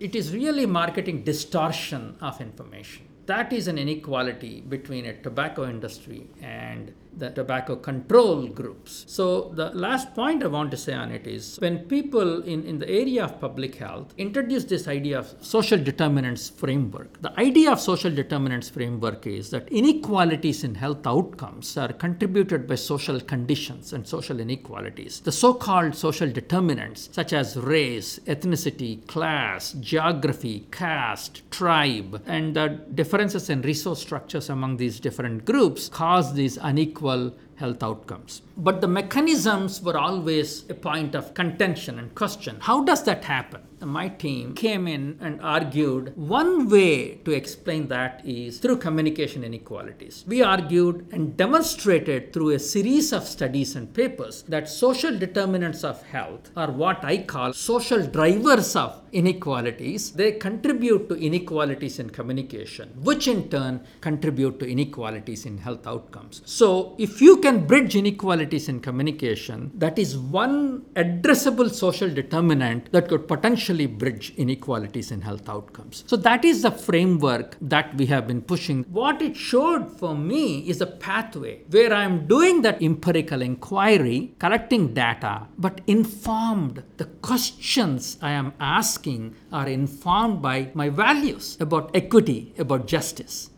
It 0.00 0.16
is 0.20 0.34
really 0.34 0.66
marketing 0.66 1.18
distortion 1.22 2.16
of 2.20 2.40
information. 2.40 3.02
That 3.26 3.52
is 3.52 3.68
an 3.68 3.78
inequality 3.78 4.54
between 4.74 5.04
a 5.06 5.14
tobacco 5.26 5.68
industry 5.68 6.22
and 6.40 6.92
the 7.16 7.30
tobacco 7.30 7.76
control 7.76 8.46
groups. 8.46 9.04
So, 9.06 9.50
the 9.54 9.70
last 9.70 10.14
point 10.14 10.42
I 10.42 10.46
want 10.46 10.70
to 10.70 10.76
say 10.76 10.94
on 10.94 11.12
it 11.12 11.26
is 11.26 11.58
when 11.60 11.80
people 11.80 12.42
in, 12.42 12.64
in 12.64 12.78
the 12.78 12.88
area 12.88 13.24
of 13.24 13.40
public 13.40 13.76
health 13.76 14.14
introduce 14.16 14.64
this 14.64 14.88
idea 14.88 15.18
of 15.18 15.34
social 15.40 15.78
determinants 15.78 16.48
framework, 16.48 17.20
the 17.20 17.38
idea 17.38 17.70
of 17.72 17.80
social 17.80 18.10
determinants 18.10 18.68
framework 18.70 19.26
is 19.26 19.50
that 19.50 19.68
inequalities 19.68 20.64
in 20.64 20.74
health 20.74 21.06
outcomes 21.06 21.76
are 21.76 21.92
contributed 21.92 22.66
by 22.66 22.76
social 22.76 23.20
conditions 23.20 23.92
and 23.92 24.06
social 24.06 24.40
inequalities. 24.40 25.20
The 25.20 25.32
so 25.32 25.54
called 25.54 25.94
social 25.94 26.30
determinants, 26.30 27.08
such 27.12 27.32
as 27.32 27.56
race, 27.56 28.18
ethnicity, 28.26 29.06
class, 29.06 29.72
geography, 29.74 30.66
caste, 30.70 31.42
tribe, 31.50 32.22
and 32.26 32.56
the 32.56 32.68
differences 32.94 33.50
in 33.50 33.62
resource 33.62 34.00
structures 34.00 34.48
among 34.48 34.76
these 34.76 35.00
different 35.00 35.44
groups, 35.44 35.88
cause 35.88 36.34
these 36.34 36.56
unequal 36.56 37.01
equal 37.02 37.32
health 37.56 37.82
outcomes. 37.82 38.42
But 38.56 38.80
the 38.80 38.88
mechanisms 38.88 39.80
were 39.82 39.96
always 39.96 40.68
a 40.68 40.74
point 40.74 41.14
of 41.14 41.34
contention 41.34 41.98
and 41.98 42.14
question. 42.14 42.58
How 42.60 42.84
does 42.84 43.02
that 43.04 43.24
happen? 43.24 43.62
My 43.80 44.08
team 44.08 44.54
came 44.54 44.86
in 44.86 45.18
and 45.20 45.40
argued 45.40 46.12
one 46.16 46.68
way 46.68 47.16
to 47.24 47.32
explain 47.32 47.88
that 47.88 48.22
is 48.24 48.58
through 48.58 48.76
communication 48.76 49.42
inequalities. 49.42 50.24
We 50.26 50.40
argued 50.40 51.08
and 51.10 51.36
demonstrated 51.36 52.32
through 52.32 52.50
a 52.50 52.60
series 52.60 53.12
of 53.12 53.24
studies 53.24 53.74
and 53.74 53.92
papers 53.92 54.42
that 54.42 54.68
social 54.68 55.18
determinants 55.18 55.82
of 55.82 56.02
health 56.04 56.50
are 56.56 56.70
what 56.70 57.04
I 57.04 57.18
call 57.18 57.52
social 57.54 58.06
drivers 58.06 58.76
of 58.76 59.02
inequalities. 59.10 60.12
They 60.12 60.32
contribute 60.32 61.08
to 61.08 61.16
inequalities 61.16 61.98
in 61.98 62.10
communication, 62.10 62.90
which 63.02 63.26
in 63.26 63.48
turn 63.48 63.84
contribute 64.00 64.60
to 64.60 64.68
inequalities 64.68 65.44
in 65.44 65.58
health 65.58 65.86
outcomes. 65.86 66.42
So, 66.44 66.94
if 66.98 67.20
you 67.20 67.38
can 67.42 67.66
bridge 67.66 67.96
inequalities 67.96 68.68
in 68.68 68.80
communication, 68.80 69.70
that 69.74 69.98
is 69.98 70.16
one 70.16 70.82
addressable 70.94 71.70
social 71.70 72.08
determinant 72.08 72.90
that 72.92 73.08
could 73.08 73.26
potentially 73.26 73.86
bridge 73.86 74.32
inequalities 74.36 75.10
in 75.10 75.20
health 75.20 75.48
outcomes. 75.48 76.04
So, 76.06 76.16
that 76.16 76.44
is 76.44 76.62
the 76.62 76.70
framework 76.70 77.56
that 77.60 77.94
we 77.96 78.06
have 78.06 78.26
been 78.26 78.42
pushing. 78.42 78.84
What 78.84 79.20
it 79.20 79.36
showed 79.36 79.90
for 79.98 80.14
me 80.14 80.60
is 80.68 80.80
a 80.80 80.86
pathway 80.86 81.62
where 81.68 81.92
I'm 81.92 82.26
doing 82.26 82.62
that 82.62 82.80
empirical 82.80 83.42
inquiry, 83.42 84.34
collecting 84.38 84.94
data, 84.94 85.48
but 85.58 85.80
informed. 85.86 86.82
The 86.96 87.06
questions 87.06 88.18
I 88.22 88.30
am 88.30 88.52
asking 88.60 89.34
are 89.52 89.68
informed 89.68 90.40
by 90.42 90.70
my 90.74 90.88
values 90.88 91.56
about 91.60 91.90
equity, 91.94 92.54
about 92.58 92.86
justice. 92.86 93.50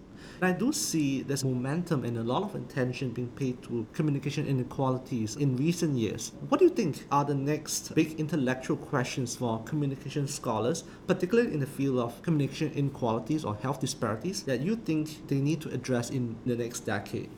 I 0.45 0.53
do 0.53 0.73
see 0.73 1.23
there's 1.23 1.45
momentum 1.45 2.05
and 2.05 2.19
a 2.19 2.23
lot 2.23 2.43
of 2.43 2.55
attention 2.55 3.11
being 3.11 3.29
paid 3.29 3.63
to 3.65 3.87
communication 3.93 4.47
inequalities 4.47 5.37
in 5.37 5.57
recent 5.57 5.97
years. 5.97 6.33
What 6.49 6.59
do 6.59 6.65
you 6.67 6.71
think 6.71 7.05
are 7.11 7.25
the 7.25 7.35
next 7.35 7.95
big 7.95 8.19
intellectual 8.19 8.77
questions 8.77 9.37
for 9.37 9.63
communication 9.65 10.27
scholars, 10.27 10.85
particularly 11.07 11.53
in 11.53 11.61
the 11.61 11.67
field 11.67 11.99
of 11.99 12.21
communication 12.23 12.73
inequalities 12.75 13.45
or 13.45 13.55
health 13.57 13.81
disparities, 13.81 14.43
that 14.45 14.61
you 14.61 14.77
think 14.77 15.29
they 15.29 15.41
need 15.41 15.61
to 15.63 15.71
address 15.71 16.11
in 16.11 16.37
the 16.47 16.57
next 16.57 16.81
decade? 16.81 17.31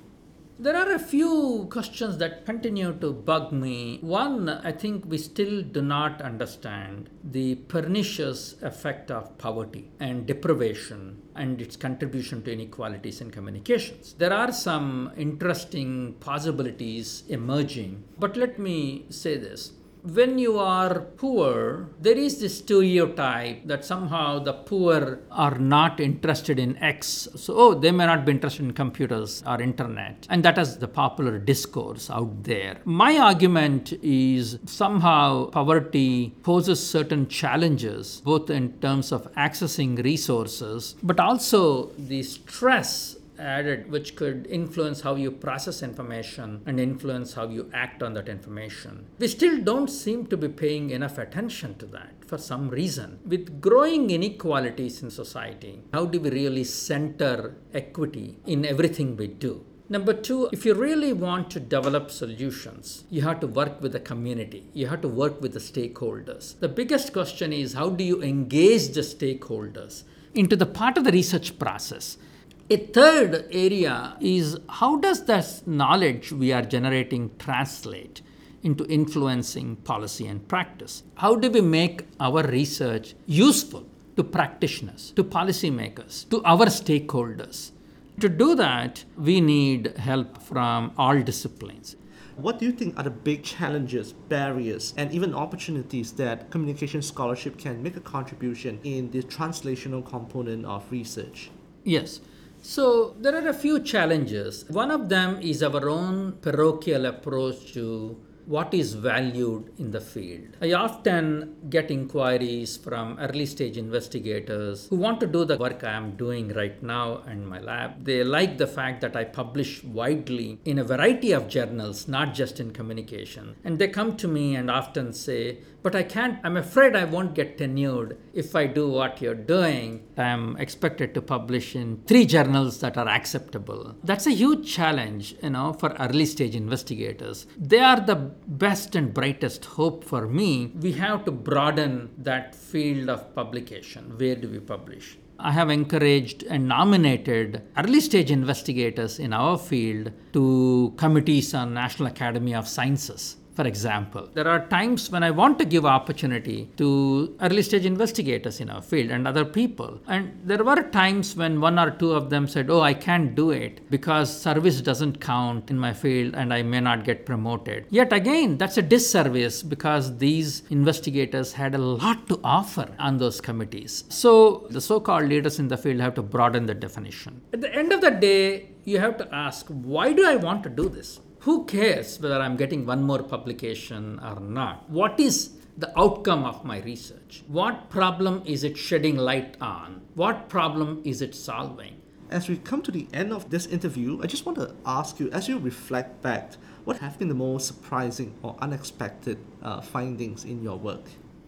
There 0.59 0.75
are 0.75 0.93
a 0.93 0.99
few 0.99 1.69
questions 1.71 2.17
that 2.17 2.47
continue 2.47 2.95
to 3.01 3.13
bug 3.13 3.53
me. 3.53 3.99
One, 4.01 4.49
I 4.49 4.73
think 4.73 5.05
we 5.07 5.19
still 5.19 5.61
do 5.61 5.83
not 5.83 6.23
understand 6.23 7.11
the 7.23 7.57
pernicious 7.57 8.57
effect 8.63 9.11
of 9.11 9.37
poverty 9.37 9.91
and 10.01 10.27
deprivation 10.27 11.21
and 11.35 11.61
its 11.61 11.77
contribution 11.77 12.43
to 12.45 12.53
inequalities 12.55 13.21
in 13.21 13.31
communications. 13.31 14.15
There 14.15 14.33
are 14.33 14.51
some 14.51 15.13
interesting 15.15 16.15
possibilities 16.21 17.25
emerging, 17.29 18.05
but 18.19 18.39
let 18.39 18.59
me 18.59 19.05
say 19.11 19.37
this 19.37 19.73
when 20.15 20.39
you 20.39 20.59
are 20.59 21.01
poor, 21.01 21.89
there 22.01 22.17
is 22.17 22.41
this 22.41 22.59
stereotype 22.59 23.67
that 23.67 23.85
somehow 23.85 24.39
the 24.39 24.53
poor 24.53 25.21
are 25.31 25.59
not 25.59 25.99
interested 25.99 26.59
in 26.59 26.77
X. 26.79 27.29
So, 27.35 27.55
oh, 27.57 27.75
they 27.75 27.91
may 27.91 28.07
not 28.07 28.25
be 28.25 28.33
interested 28.33 28.65
in 28.65 28.73
computers 28.73 29.43
or 29.47 29.61
internet. 29.61 30.27
And 30.31 30.45
that 30.45 30.59
is 30.59 30.79
the 30.79 30.89
popular 30.89 31.39
discourse 31.39 32.09
out 32.09 32.45
there. 32.45 32.79
My 32.85 33.19
argument 33.19 33.95
is 34.03 34.59
somehow 34.67 35.47
poverty 35.47 36.35
poses 36.43 36.87
certain 36.87 37.27
challenges, 37.27 38.21
both 38.25 38.49
in 38.51 38.79
terms 38.81 39.11
of 39.11 39.33
accessing 39.35 40.03
resources, 40.05 40.95
but 41.03 41.19
also 41.19 41.91
the 41.99 42.23
stress 42.23 43.16
added 43.39 43.91
which 43.91 44.17
could 44.17 44.47
influence 44.49 45.01
how 45.01 45.15
you 45.15 45.31
process 45.31 45.83
information 45.83 46.63
and 46.67 46.81
influence 46.81 47.35
how 47.35 47.49
you 47.49 47.71
act 47.73 48.03
on 48.03 48.15
that 48.15 48.29
information. 48.29 49.07
We 49.19 49.29
still 49.29 49.59
don't 49.59 49.89
seem 49.89 50.27
to 50.27 50.37
be 50.37 50.49
paying 50.49 50.91
enough 50.91 51.19
attention 51.19 51.77
to 51.79 51.87
that 51.87 52.13
for 52.27 52.39
some 52.39 52.69
reason. 52.69 53.19
With 53.25 53.61
growing 53.61 54.11
inequalities 54.11 55.03
in 55.03 55.11
society, 55.11 55.81
how 55.93 56.07
do 56.07 56.21
we 56.21 56.31
really 56.31 56.65
center 56.65 57.57
equity 57.73 58.39
in 58.47 58.65
everything 58.65 59.17
we 59.17 59.29
do? 59.29 59.65
Number 59.89 60.13
two, 60.13 60.49
if 60.53 60.67
you 60.67 60.75
really 60.75 61.13
want 61.13 61.49
to 61.53 61.61
develop 61.61 62.11
solutions, 62.11 63.05
you 63.09 63.23
have 63.23 63.39
to 63.39 63.47
work 63.47 63.81
with 63.81 63.93
the 63.93 64.01
community. 64.01 64.69
You 64.73 64.89
have 64.89 65.01
to 65.03 65.09
work 65.09 65.41
with 65.41 65.53
the 65.53 65.61
stakeholders. 65.61 66.59
The 66.59 66.69
biggest 66.69 67.13
question 67.13 67.53
is 67.53 67.75
how 67.75 67.91
do 67.91 68.03
you 68.03 68.21
engage 68.21 68.89
the 68.89 69.03
stakeholders 69.03 70.03
into 70.35 70.57
the 70.57 70.67
part 70.67 70.99
of 70.99 71.05
the 71.05 71.13
research 71.13 71.57
process 71.61 72.19
a 72.69 72.77
third 72.77 73.47
area 73.53 74.17
is 74.21 74.59
how 74.69 74.97
does 74.97 75.25
this 75.27 75.63
knowledge 75.67 76.33
we 76.33 76.53
are 76.53 76.63
generating 76.63 77.31
translate 77.39 78.23
into 78.63 78.85
influencing 78.87 79.77
policy 79.77 80.27
and 80.27 80.49
practice? 80.49 81.05
How 81.15 81.37
do 81.37 81.49
we 81.49 81.61
make 81.61 82.09
our 82.19 82.43
research 82.43 83.15
useful 83.27 83.87
to 84.17 84.25
practitioners, 84.25 85.13
to 85.15 85.23
policymakers, 85.23 86.29
to 86.31 86.43
our 86.45 86.67
stakeholders? 86.67 87.71
To 88.19 88.29
do 88.29 88.57
that, 88.57 89.05
we 89.17 89.41
need 89.41 89.97
help 89.99 90.43
from 90.43 90.93
all 90.99 91.21
disciplines. 91.23 91.95
What 92.35 92.59
do 92.59 92.67
you 92.67 92.73
think 92.73 92.99
are 92.99 93.05
the 93.05 93.11
big 93.11 93.45
challenges, 93.45 94.13
barriers, 94.13 94.93
and 94.97 95.13
even 95.13 95.35
opportunities 95.35 96.13
that 96.13 96.51
communication 96.51 97.01
scholarship 97.01 97.59
can 97.59 97.81
make 97.81 97.97
a 97.97 98.01
contribution 98.01 98.81
in 98.83 99.11
the 99.13 99.23
translational 99.23 100.05
component 100.05 100.67
of 100.67 100.91
research? 100.91 101.51
Yes. 101.85 102.21
So, 102.69 103.15
there 103.21 103.37
are 103.37 103.49
a 103.49 103.55
few 103.55 103.79
challenges. 103.79 104.65
One 104.69 104.91
of 104.91 105.09
them 105.09 105.41
is 105.41 105.63
our 105.63 105.89
own 105.89 106.33
parochial 106.43 107.07
approach 107.07 107.73
to 107.75 108.21
what 108.47 108.75
is 108.75 108.95
valued 108.95 109.73
in 109.79 109.93
the 109.93 110.01
field. 110.01 110.57
I 110.61 110.73
often 110.73 111.57
get 111.69 111.93
inquiries 111.93 112.77
from 112.77 113.19
early 113.21 113.47
stage 113.47 113.77
investigators 113.77 114.87
who 114.89 114.97
want 114.97 115.21
to 115.21 115.27
do 115.27 115.45
the 115.45 115.57
work 115.57 115.85
I 115.85 115.93
am 115.93 116.17
doing 116.17 116.49
right 116.55 116.81
now 116.83 117.23
in 117.31 117.47
my 117.47 117.61
lab. 117.61 118.05
They 118.05 118.25
like 118.25 118.59
the 118.59 118.67
fact 118.67 119.01
that 119.01 119.17
I 119.17 119.25
publish 119.25 119.83
widely 119.85 120.59
in 120.65 120.79
a 120.79 120.85
variety 120.85 121.33
of 121.33 121.49
journals, 121.49 122.09
not 122.09 122.35
just 122.35 122.59
in 122.59 122.73
communication. 122.73 123.57
And 123.65 123.79
they 123.79 123.89
come 123.89 124.17
to 124.17 124.29
me 124.29 124.57
and 124.57 124.71
often 124.71 125.13
say, 125.13 125.59
but 125.87 125.95
I 125.95 126.03
can't, 126.03 126.41
I'm 126.43 126.57
afraid 126.57 126.97
I 126.97 127.05
won't 127.05 127.37
get 127.37 127.59
tenured 127.59 128.17
if 128.35 128.57
I 128.57 128.67
do 128.67 128.89
what 128.89 129.23
you're 129.23 129.37
doing. 129.37 130.03
I'm 130.17 130.57
expected 130.57 131.15
to 131.15 131.23
publish 131.23 131.77
in 131.77 132.03
three 132.09 132.27
journals 132.27 132.81
that 132.81 132.99
are 132.99 133.07
acceptable. 133.09 133.95
That's 134.03 134.27
a 134.27 134.33
huge 134.33 134.67
challenge, 134.69 135.37
you 135.41 135.51
know, 135.51 135.75
for 135.75 135.91
early 136.01 136.27
stage 136.27 136.57
investigators. 136.57 137.47
They 137.57 137.79
are 137.79 138.01
the 138.01 138.17
best 138.17 138.97
and 138.97 139.15
brightest 139.15 139.65
hope 139.65 140.03
for 140.03 140.27
me. 140.27 140.73
We 140.75 140.91
have 140.95 141.25
to 141.27 141.31
broaden 141.31 142.11
that 142.19 142.57
field 142.57 143.09
of 143.09 143.33
publication. 143.37 144.19
Where 144.19 144.35
do 144.35 144.49
we 144.49 144.59
publish? 144.59 145.17
I 145.39 145.53
have 145.53 145.71
encouraged 145.71 146.43
and 146.51 146.67
nominated 146.67 147.63
early 147.77 148.01
stage 148.01 148.33
investigators 148.33 149.21
in 149.21 149.33
our 149.33 149.57
field 149.57 150.11
to 150.33 150.95
committees 150.97 151.55
on 151.55 151.75
National 151.75 152.09
Academy 152.09 152.57
of 152.57 152.67
Sciences 152.67 153.37
for 153.57 153.67
example. 153.67 154.29
There 154.35 154.47
are 154.47 154.67
times 154.67 155.11
when 155.11 155.23
I 155.23 155.31
want 155.31 155.59
to 155.61 155.65
give 155.65 155.87
opportunity 155.87 156.69
to 156.77 157.35
early 157.41 157.63
stage 157.63 157.87
investigators 157.87 158.61
in 158.61 158.69
our 158.69 158.83
field 158.83 159.11
and 159.11 159.27
other 159.27 159.45
people. 159.45 159.99
And 160.07 160.39
there 160.45 160.63
were 160.63 160.83
times 160.83 161.35
when 161.35 161.61
one 161.61 161.79
or 161.79 161.91
two 161.91 162.13
of 162.13 162.29
them 162.29 162.47
said, 162.47 162.71
Oh, 162.71 162.83
I 162.83 162.93
can't 162.93 163.35
do 163.35 163.51
it 163.51 163.91
because 163.91 164.29
service 164.47 164.81
doesn't 164.83 165.21
count 165.21 165.71
in 165.71 165.79
my 165.79 165.95
field 165.95 166.35
and 166.35 166.53
I 166.53 166.63
may 166.63 166.81
not 166.81 167.05
get 167.05 167.25
promoted. 167.25 167.87
Yet 167.91 168.13
again, 168.13 168.59
that's 168.59 168.77
a 168.77 168.83
disservice 168.83 169.63
because 169.63 170.19
these 170.19 170.63
investigators 170.69 171.55
had 171.55 171.75
a 171.75 171.79
lot 171.79 172.29
to 172.29 172.39
offer 172.45 172.95
on 172.99 173.17
those 173.17 173.41
committees. 173.41 174.05
So 174.11 174.67
the 174.71 174.81
so 174.81 175.01
called 175.01 175.25
leaders 175.25 175.59
in 175.59 175.69
the 175.69 175.79
field 175.79 176.01
have 176.01 176.15
to 176.15 176.23
broaden 176.23 176.67
the 176.67 176.75
definition. 176.75 177.41
At 177.55 177.63
the 177.63 177.75
end 177.75 177.93
of 177.93 178.03
the 178.03 178.11
day, 178.11 178.69
you 178.85 178.99
have 178.99 179.17
to 179.19 179.35
ask, 179.35 179.67
why 179.67 180.13
do 180.13 180.25
I 180.25 180.37
want 180.37 180.63
to 180.63 180.69
do 180.69 180.89
this? 180.89 181.21
Who 181.47 181.65
cares 181.65 182.19
whether 182.19 182.41
I'm 182.41 182.57
getting 182.57 182.85
one 182.85 183.05
more 183.05 183.23
publication 183.23 184.19
or 184.19 184.41
not? 184.41 184.91
What 184.91 185.21
is 185.21 185.53
the 185.79 185.97
outcome 185.97 186.43
of 186.45 186.65
my 186.65 186.81
research? 186.81 187.45
What 187.47 187.89
problem 187.89 188.43
is 188.45 188.65
it 188.65 188.77
shedding 188.77 189.17
light 189.17 189.57
on? 189.61 190.01
What 190.17 190.49
problem 190.49 191.03
is 191.05 191.23
it 191.23 191.37
solving? 191.37 192.03
As 192.31 192.49
we 192.49 192.57
come 192.57 192.83
to 192.83 192.91
the 192.91 193.07
end 193.13 193.33
of 193.33 193.49
this 193.49 193.67
interview, 193.67 194.21
I 194.21 194.27
just 194.27 194.45
want 194.45 194.59
to 194.59 194.75
ask 194.85 195.21
you, 195.21 195.31
as 195.31 195.47
you 195.47 195.59
reflect 195.59 196.21
back, 196.21 196.55
what 196.85 196.99
have 196.99 197.17
been 197.17 197.29
the 197.29 197.35
most 197.35 197.69
surprising 197.69 198.35
or 198.43 198.57
unexpected 198.59 199.39
uh, 199.63 199.81
findings 199.81 200.45
in 200.45 200.65
your 200.65 200.77
work? 200.77 201.05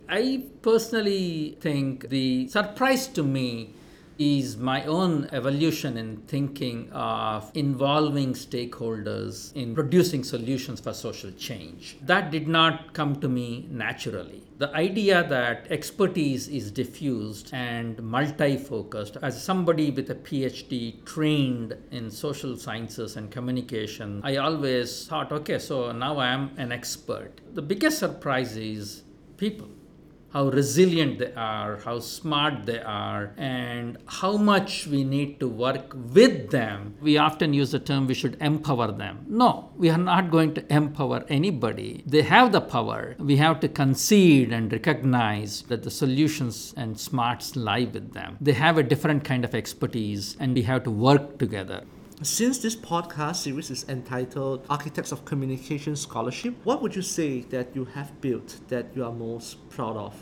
I 0.08 0.44
personally 0.62 1.58
think 1.60 2.08
the 2.08 2.46
surprise 2.46 3.08
to 3.08 3.24
me 3.24 3.74
is 4.18 4.56
my 4.56 4.84
own 4.84 5.28
evolution 5.30 5.96
in 5.96 6.16
thinking 6.26 6.90
of 6.92 7.50
involving 7.54 8.32
stakeholders 8.32 9.54
in 9.54 9.74
producing 9.74 10.24
solutions 10.24 10.80
for 10.80 10.92
social 10.92 11.30
change. 11.32 11.96
That 12.02 12.30
did 12.32 12.48
not 12.48 12.92
come 12.94 13.20
to 13.20 13.28
me 13.28 13.68
naturally. 13.70 14.42
The 14.58 14.74
idea 14.74 15.22
that 15.28 15.68
expertise 15.70 16.48
is 16.48 16.72
diffused 16.72 17.50
and 17.52 18.02
multi 18.02 18.56
focused, 18.56 19.16
as 19.22 19.40
somebody 19.40 19.92
with 19.92 20.10
a 20.10 20.16
PhD 20.16 21.04
trained 21.04 21.76
in 21.92 22.10
social 22.10 22.56
sciences 22.56 23.16
and 23.16 23.30
communication, 23.30 24.20
I 24.24 24.36
always 24.36 25.06
thought, 25.06 25.30
okay, 25.30 25.60
so 25.60 25.92
now 25.92 26.18
I 26.18 26.28
am 26.28 26.50
an 26.56 26.72
expert. 26.72 27.40
The 27.54 27.62
biggest 27.62 28.00
surprise 28.00 28.56
is 28.56 29.04
people 29.36 29.68
how 30.30 30.48
resilient 30.48 31.18
they 31.18 31.32
are, 31.34 31.76
how 31.78 31.98
smart 31.98 32.66
they 32.66 32.80
are, 32.80 33.32
and 33.36 33.96
how 34.06 34.36
much 34.36 34.86
we 34.86 35.02
need 35.04 35.40
to 35.40 35.48
work 35.48 35.94
with 36.12 36.50
them. 36.50 36.94
We 37.00 37.16
often 37.16 37.54
use 37.54 37.70
the 37.70 37.78
term 37.78 38.06
we 38.06 38.14
should 38.14 38.36
empower 38.40 38.92
them. 38.92 39.24
No, 39.28 39.70
we 39.76 39.88
are 39.88 39.98
not 39.98 40.30
going 40.30 40.54
to 40.54 40.72
empower 40.72 41.24
anybody. 41.28 42.02
They 42.06 42.22
have 42.22 42.52
the 42.52 42.60
power. 42.60 43.16
We 43.18 43.36
have 43.36 43.60
to 43.60 43.68
concede 43.68 44.52
and 44.52 44.72
recognize 44.72 45.62
that 45.68 45.82
the 45.82 45.90
solutions 45.90 46.74
and 46.76 46.98
smarts 46.98 47.56
lie 47.56 47.88
with 47.92 48.12
them. 48.12 48.36
They 48.40 48.52
have 48.52 48.76
a 48.76 48.82
different 48.82 49.24
kind 49.24 49.44
of 49.44 49.54
expertise, 49.54 50.36
and 50.38 50.54
we 50.54 50.62
have 50.62 50.84
to 50.84 50.90
work 50.90 51.38
together. 51.38 51.84
Since 52.22 52.58
this 52.58 52.74
podcast 52.74 53.36
series 53.36 53.70
is 53.70 53.88
entitled 53.88 54.66
Architects 54.68 55.12
of 55.12 55.24
Communication 55.24 55.94
Scholarship, 55.94 56.52
what 56.64 56.82
would 56.82 56.96
you 56.96 57.02
say 57.02 57.42
that 57.50 57.76
you 57.76 57.84
have 57.84 58.20
built 58.20 58.56
that 58.66 58.86
you 58.96 59.04
are 59.04 59.12
most 59.12 59.70
proud 59.70 59.96
of? 59.96 60.16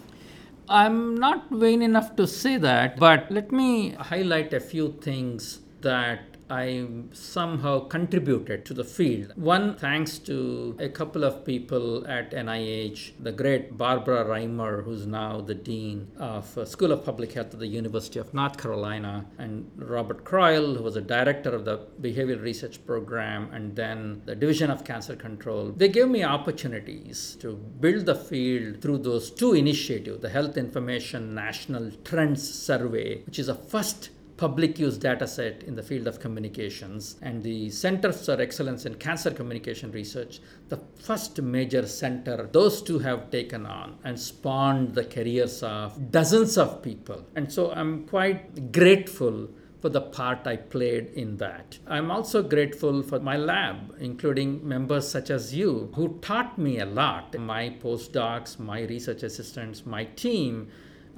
I'm 0.69 1.15
not 1.15 1.49
vain 1.51 1.81
enough 1.81 2.15
to 2.17 2.27
say 2.27 2.59
that, 2.59 2.99
but 2.99 3.31
let 3.31 3.51
me 3.51 3.93
highlight 3.93 4.53
a 4.53 4.61
few 4.61 4.93
things 5.01 5.61
that 5.81 6.36
I 6.51 6.87
somehow 7.13 7.81
contributed 7.81 8.65
to 8.67 8.75
the 8.75 8.85
field. 8.85 9.33
One, 9.37 9.77
thanks 9.77 10.19
to 10.21 10.77
a 10.79 10.89
couple 10.89 11.25
of 11.25 11.45
people 11.45 12.07
at 12.07 12.31
NIH, 12.33 13.13
the 13.21 13.33
great 13.33 13.77
Barbara 13.77 14.25
Rimer, 14.25 14.83
who's 14.83 15.07
now 15.07 15.41
the 15.41 15.55
Dean 15.55 16.09
of 16.19 16.57
uh, 16.57 16.65
School 16.65 16.93
of 16.93 17.05
Public 17.05 17.33
Health 17.33 17.55
at 17.55 17.59
the 17.59 17.67
University 17.67 18.19
of 18.19 18.33
North 18.33 18.59
Carolina, 18.59 19.27
and 19.39 19.71
Robert 19.77 20.25
Croyle, 20.25 20.75
who 20.77 20.83
was 20.83 20.97
a 20.97 21.01
director 21.01 21.51
of 21.51 21.65
the 21.65 21.87
Behavioral 22.01 22.43
Research 22.43 22.85
Program 22.87 23.51
and 23.53 23.75
then 23.75 24.23
the 24.25 24.35
Division 24.35 24.71
of 24.71 24.85
Cancer 24.85 25.17
Control. 25.17 25.73
They 25.77 25.89
gave 25.89 26.09
me 26.09 26.23
opportunities 26.25 27.37
to 27.41 27.55
build 27.55 28.07
the 28.07 28.15
field 28.15 28.81
through 28.83 28.99
those 28.99 29.31
two 29.31 29.55
initiatives 29.55 30.21
the 30.21 30.29
Health 30.29 30.57
Information 30.57 31.35
National 31.35 31.91
Trends 32.05 32.49
Survey, 32.49 33.23
which 33.25 33.39
is 33.39 33.49
a 33.49 33.55
first 33.55 34.11
public 34.37 34.79
use 34.79 34.99
data 34.99 35.27
set 35.27 35.63
in 35.63 35.75
the 35.75 35.83
field 35.83 36.07
of 36.07 36.21
communications 36.21 37.17
and 37.23 37.43
the 37.43 37.71
Center 37.71 38.13
for 38.13 38.41
Excellence 38.41 38.85
in 38.85 38.95
Cancer 38.97 39.31
Communication 39.31 39.91
Research, 39.93 40.41
the 40.69 40.79
first 41.01 41.41
major 41.41 41.87
center 41.87 42.49
those 42.53 42.83
two 42.83 42.99
have 42.99 43.31
taken 43.31 43.65
on 43.67 43.99
and 44.05 44.19
spawned 44.19 44.95
the 44.95 45.05
careers 45.05 45.63
of 45.63 46.11
dozens 46.11 46.59
of 46.59 46.83
people. 46.83 47.25
And 47.35 47.51
so 47.51 47.73
I'm 47.73 48.07
quite 48.07 48.73
grateful 48.73 49.49
for 49.81 49.89
the 49.91 50.01
part 50.01 50.47
I 50.47 50.57
played 50.57 51.13
in 51.15 51.37
that. 51.37 51.79
I'm 51.87 52.11
also 52.11 52.43
grateful 52.43 53.03
for 53.03 53.21
my 53.21 53.37
lab, 53.37 53.95
including 54.01 54.67
members 54.67 55.09
such 55.09 55.31
as 55.31 55.55
you, 55.55 55.93
who 55.95 56.19
taught 56.21 56.59
me 56.59 56.79
a 56.81 56.87
lot. 56.87 57.39
My 57.39 57.71
postdocs, 57.71 58.59
my 58.59 58.83
research 58.83 59.23
assistants, 59.23 59.87
my 59.87 60.05
team, 60.05 60.69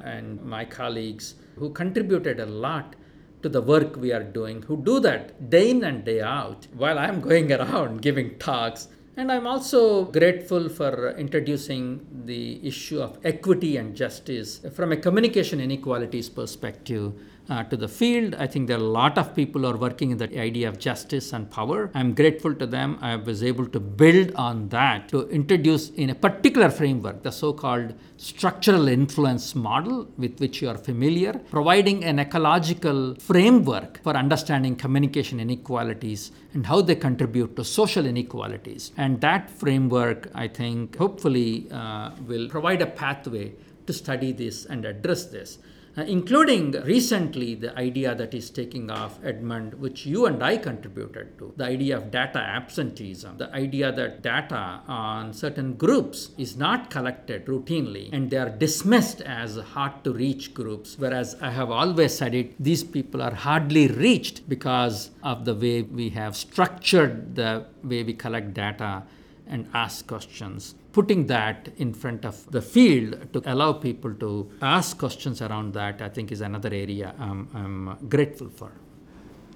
and 0.03 0.43
my 0.43 0.65
colleagues 0.65 1.35
who 1.57 1.71
contributed 1.71 2.41
a 2.41 2.47
lot 2.47 2.95
to 3.43 3.49
the 3.49 3.63
work 3.63 3.97
we 3.97 4.13
are 4.13 4.23
doing, 4.23 4.63
who 4.63 4.77
do 4.77 5.01
that 5.01 5.51
day 5.51 5.71
in 5.71 5.85
and 5.85 6.05
day 6.05 6.21
out 6.21 6.67
while 6.75 6.99
I'm 6.99 7.21
going 7.21 7.53
around 7.53 8.03
giving 8.09 8.39
talks. 8.39 8.89
And 9.17 9.33
I'm 9.33 9.47
also 9.47 10.05
grateful 10.05 10.69
for 10.69 11.11
introducing 11.17 12.07
the 12.25 12.65
issue 12.67 13.01
of 13.01 13.19
equity 13.25 13.77
and 13.77 13.97
justice 13.97 14.61
from 14.73 14.93
a 14.93 14.97
communication 14.97 15.61
inequalities 15.61 16.29
perspective 16.29 17.13
uh, 17.49 17.65
to 17.65 17.77
the 17.77 17.89
field. 17.89 18.35
I 18.39 18.47
think 18.47 18.69
there 18.69 18.77
are 18.77 18.81
a 18.81 18.95
lot 19.01 19.19
of 19.19 19.35
people 19.35 19.63
who 19.63 19.69
are 19.69 19.77
working 19.77 20.11
in 20.11 20.19
the 20.19 20.39
idea 20.39 20.69
of 20.69 20.79
justice 20.79 21.33
and 21.33 21.51
power. 21.51 21.91
I'm 21.95 22.15
grateful 22.15 22.55
to 22.55 22.67
them. 22.67 22.99
I 23.01 23.17
was 23.17 23.43
able 23.43 23.67
to 23.67 23.81
build 23.81 24.35
on 24.35 24.69
that 24.69 25.09
to 25.09 25.29
introduce 25.29 25.91
in 25.91 26.11
a 26.11 26.15
particular 26.15 26.71
framework 26.71 27.23
the 27.23 27.33
so 27.33 27.53
called 27.53 27.95
structural 28.17 28.89
influence 28.89 29.55
model 29.55 30.09
with 30.17 30.39
which 30.41 30.61
you 30.61 30.69
are 30.69 30.77
familiar, 30.77 31.33
providing 31.51 32.05
an 32.05 32.19
ecological 32.19 33.15
framework 33.17 34.03
for 34.03 34.17
understanding 34.17 34.77
communication 34.77 35.41
inequalities 35.41 36.33
and 36.55 36.67
how 36.67 36.81
they 36.81 36.95
contribute 36.95 37.57
to 37.57 37.65
social 37.65 38.07
inequalities. 38.07 38.93
And 38.97 39.21
that 39.21 39.51
framework, 39.51 40.31
I 40.35 40.49
think, 40.49 40.97
hopefully 40.97 41.69
uh, 41.71 42.11
will 42.27 42.49
provide 42.49 42.83
a 42.83 42.87
pathway 42.87 43.55
to 43.87 43.93
study 43.93 44.33
this 44.33 44.67
and 44.67 44.85
address 44.85 45.27
this 45.27 45.59
Uh, 45.99 46.03
including 46.03 46.71
recently 46.85 47.57
the 47.57 47.77
idea 47.77 48.15
that 48.15 48.33
is 48.33 48.51
taking 48.51 48.89
off, 48.89 49.19
Edmund, 49.25 49.75
which 49.75 50.07
you 50.07 50.27
and 50.27 50.41
I 50.45 50.57
contributed 50.57 51.37
to. 51.39 51.53
The 51.57 51.65
idea 51.65 51.97
of 51.97 52.13
data 52.13 52.39
absenteeism, 52.39 53.39
the 53.39 53.53
idea 53.53 53.91
that 53.91 54.23
data 54.23 54.81
on 54.87 55.33
certain 55.33 55.73
groups 55.75 56.31
is 56.39 56.57
not 56.57 56.89
collected 56.89 57.47
routinely 57.47 58.11
and 58.13 58.31
they 58.31 58.37
are 58.37 58.49
dismissed 58.49 59.23
as 59.23 59.57
hard 59.57 60.05
to 60.05 60.13
reach 60.13 60.55
groups. 60.55 60.95
Whereas 60.97 61.35
I 61.41 61.51
have 61.51 61.73
always 61.73 62.17
said 62.17 62.33
it, 62.33 62.55
these 62.63 62.85
people 62.85 63.21
are 63.21 63.35
hardly 63.35 63.89
reached 63.89 64.49
because 64.49 65.11
of 65.25 65.47
the 65.47 65.55
way 65.55 65.83
we 65.83 66.11
have 66.11 66.37
structured 66.37 67.35
the 67.35 67.65
way 67.83 68.05
we 68.05 68.13
collect 68.13 68.55
data 68.55 69.03
and 69.49 69.69
ask 69.75 70.07
questions 70.07 70.77
putting 70.93 71.27
that 71.27 71.69
in 71.77 71.93
front 71.93 72.25
of 72.25 72.51
the 72.51 72.63
field 72.63 73.33
to 73.33 73.43
allow 73.53 73.73
people 73.73 74.15
to 74.15 74.51
ask 74.63 74.99
questions 74.99 75.43
around 75.43 75.75
that, 75.75 76.01
I 76.03 76.09
think 76.09 76.33
is 76.33 76.41
another 76.41 76.71
area 76.73 77.15
I'm, 77.19 77.49
I'm 77.55 78.09
grateful 78.09 78.49
for. 78.49 78.73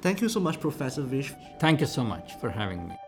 Thank 0.00 0.20
you 0.20 0.28
so 0.28 0.40
much, 0.40 0.60
Professor 0.60 1.02
Vish. 1.02 1.32
Thank 1.60 1.80
you 1.80 1.86
so 1.86 2.04
much 2.04 2.34
for 2.40 2.50
having 2.50 2.88
me. 2.88 3.01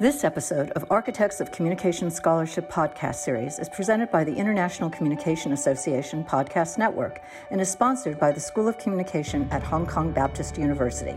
This 0.00 0.24
episode 0.24 0.70
of 0.70 0.86
Architects 0.88 1.42
of 1.42 1.52
Communication 1.52 2.10
Scholarship 2.10 2.70
podcast 2.70 3.16
series 3.16 3.58
is 3.58 3.68
presented 3.68 4.10
by 4.10 4.24
the 4.24 4.34
International 4.34 4.88
Communication 4.88 5.52
Association 5.52 6.24
Podcast 6.24 6.78
Network 6.78 7.20
and 7.50 7.60
is 7.60 7.70
sponsored 7.70 8.18
by 8.18 8.32
the 8.32 8.40
School 8.40 8.66
of 8.66 8.78
Communication 8.78 9.46
at 9.50 9.62
Hong 9.62 9.86
Kong 9.86 10.10
Baptist 10.10 10.56
University. 10.56 11.14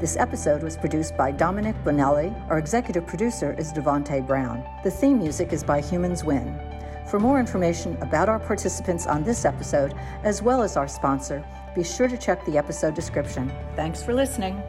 This 0.00 0.16
episode 0.16 0.62
was 0.62 0.78
produced 0.78 1.18
by 1.18 1.32
Dominic 1.32 1.76
Bonelli. 1.84 2.34
Our 2.48 2.56
executive 2.56 3.06
producer 3.06 3.52
is 3.58 3.74
Devonte 3.74 4.26
Brown. 4.26 4.64
The 4.84 4.90
theme 4.90 5.18
music 5.18 5.52
is 5.52 5.62
by 5.62 5.82
Humans 5.82 6.24
Win. 6.24 6.58
For 7.10 7.20
more 7.20 7.38
information 7.38 7.98
about 8.00 8.30
our 8.30 8.40
participants 8.40 9.06
on 9.06 9.22
this 9.22 9.44
episode, 9.44 9.92
as 10.22 10.40
well 10.40 10.62
as 10.62 10.78
our 10.78 10.88
sponsor, 10.88 11.44
be 11.74 11.84
sure 11.84 12.08
to 12.08 12.16
check 12.16 12.42
the 12.46 12.56
episode 12.56 12.94
description. 12.94 13.52
Thanks 13.76 14.02
for 14.02 14.14
listening. 14.14 14.62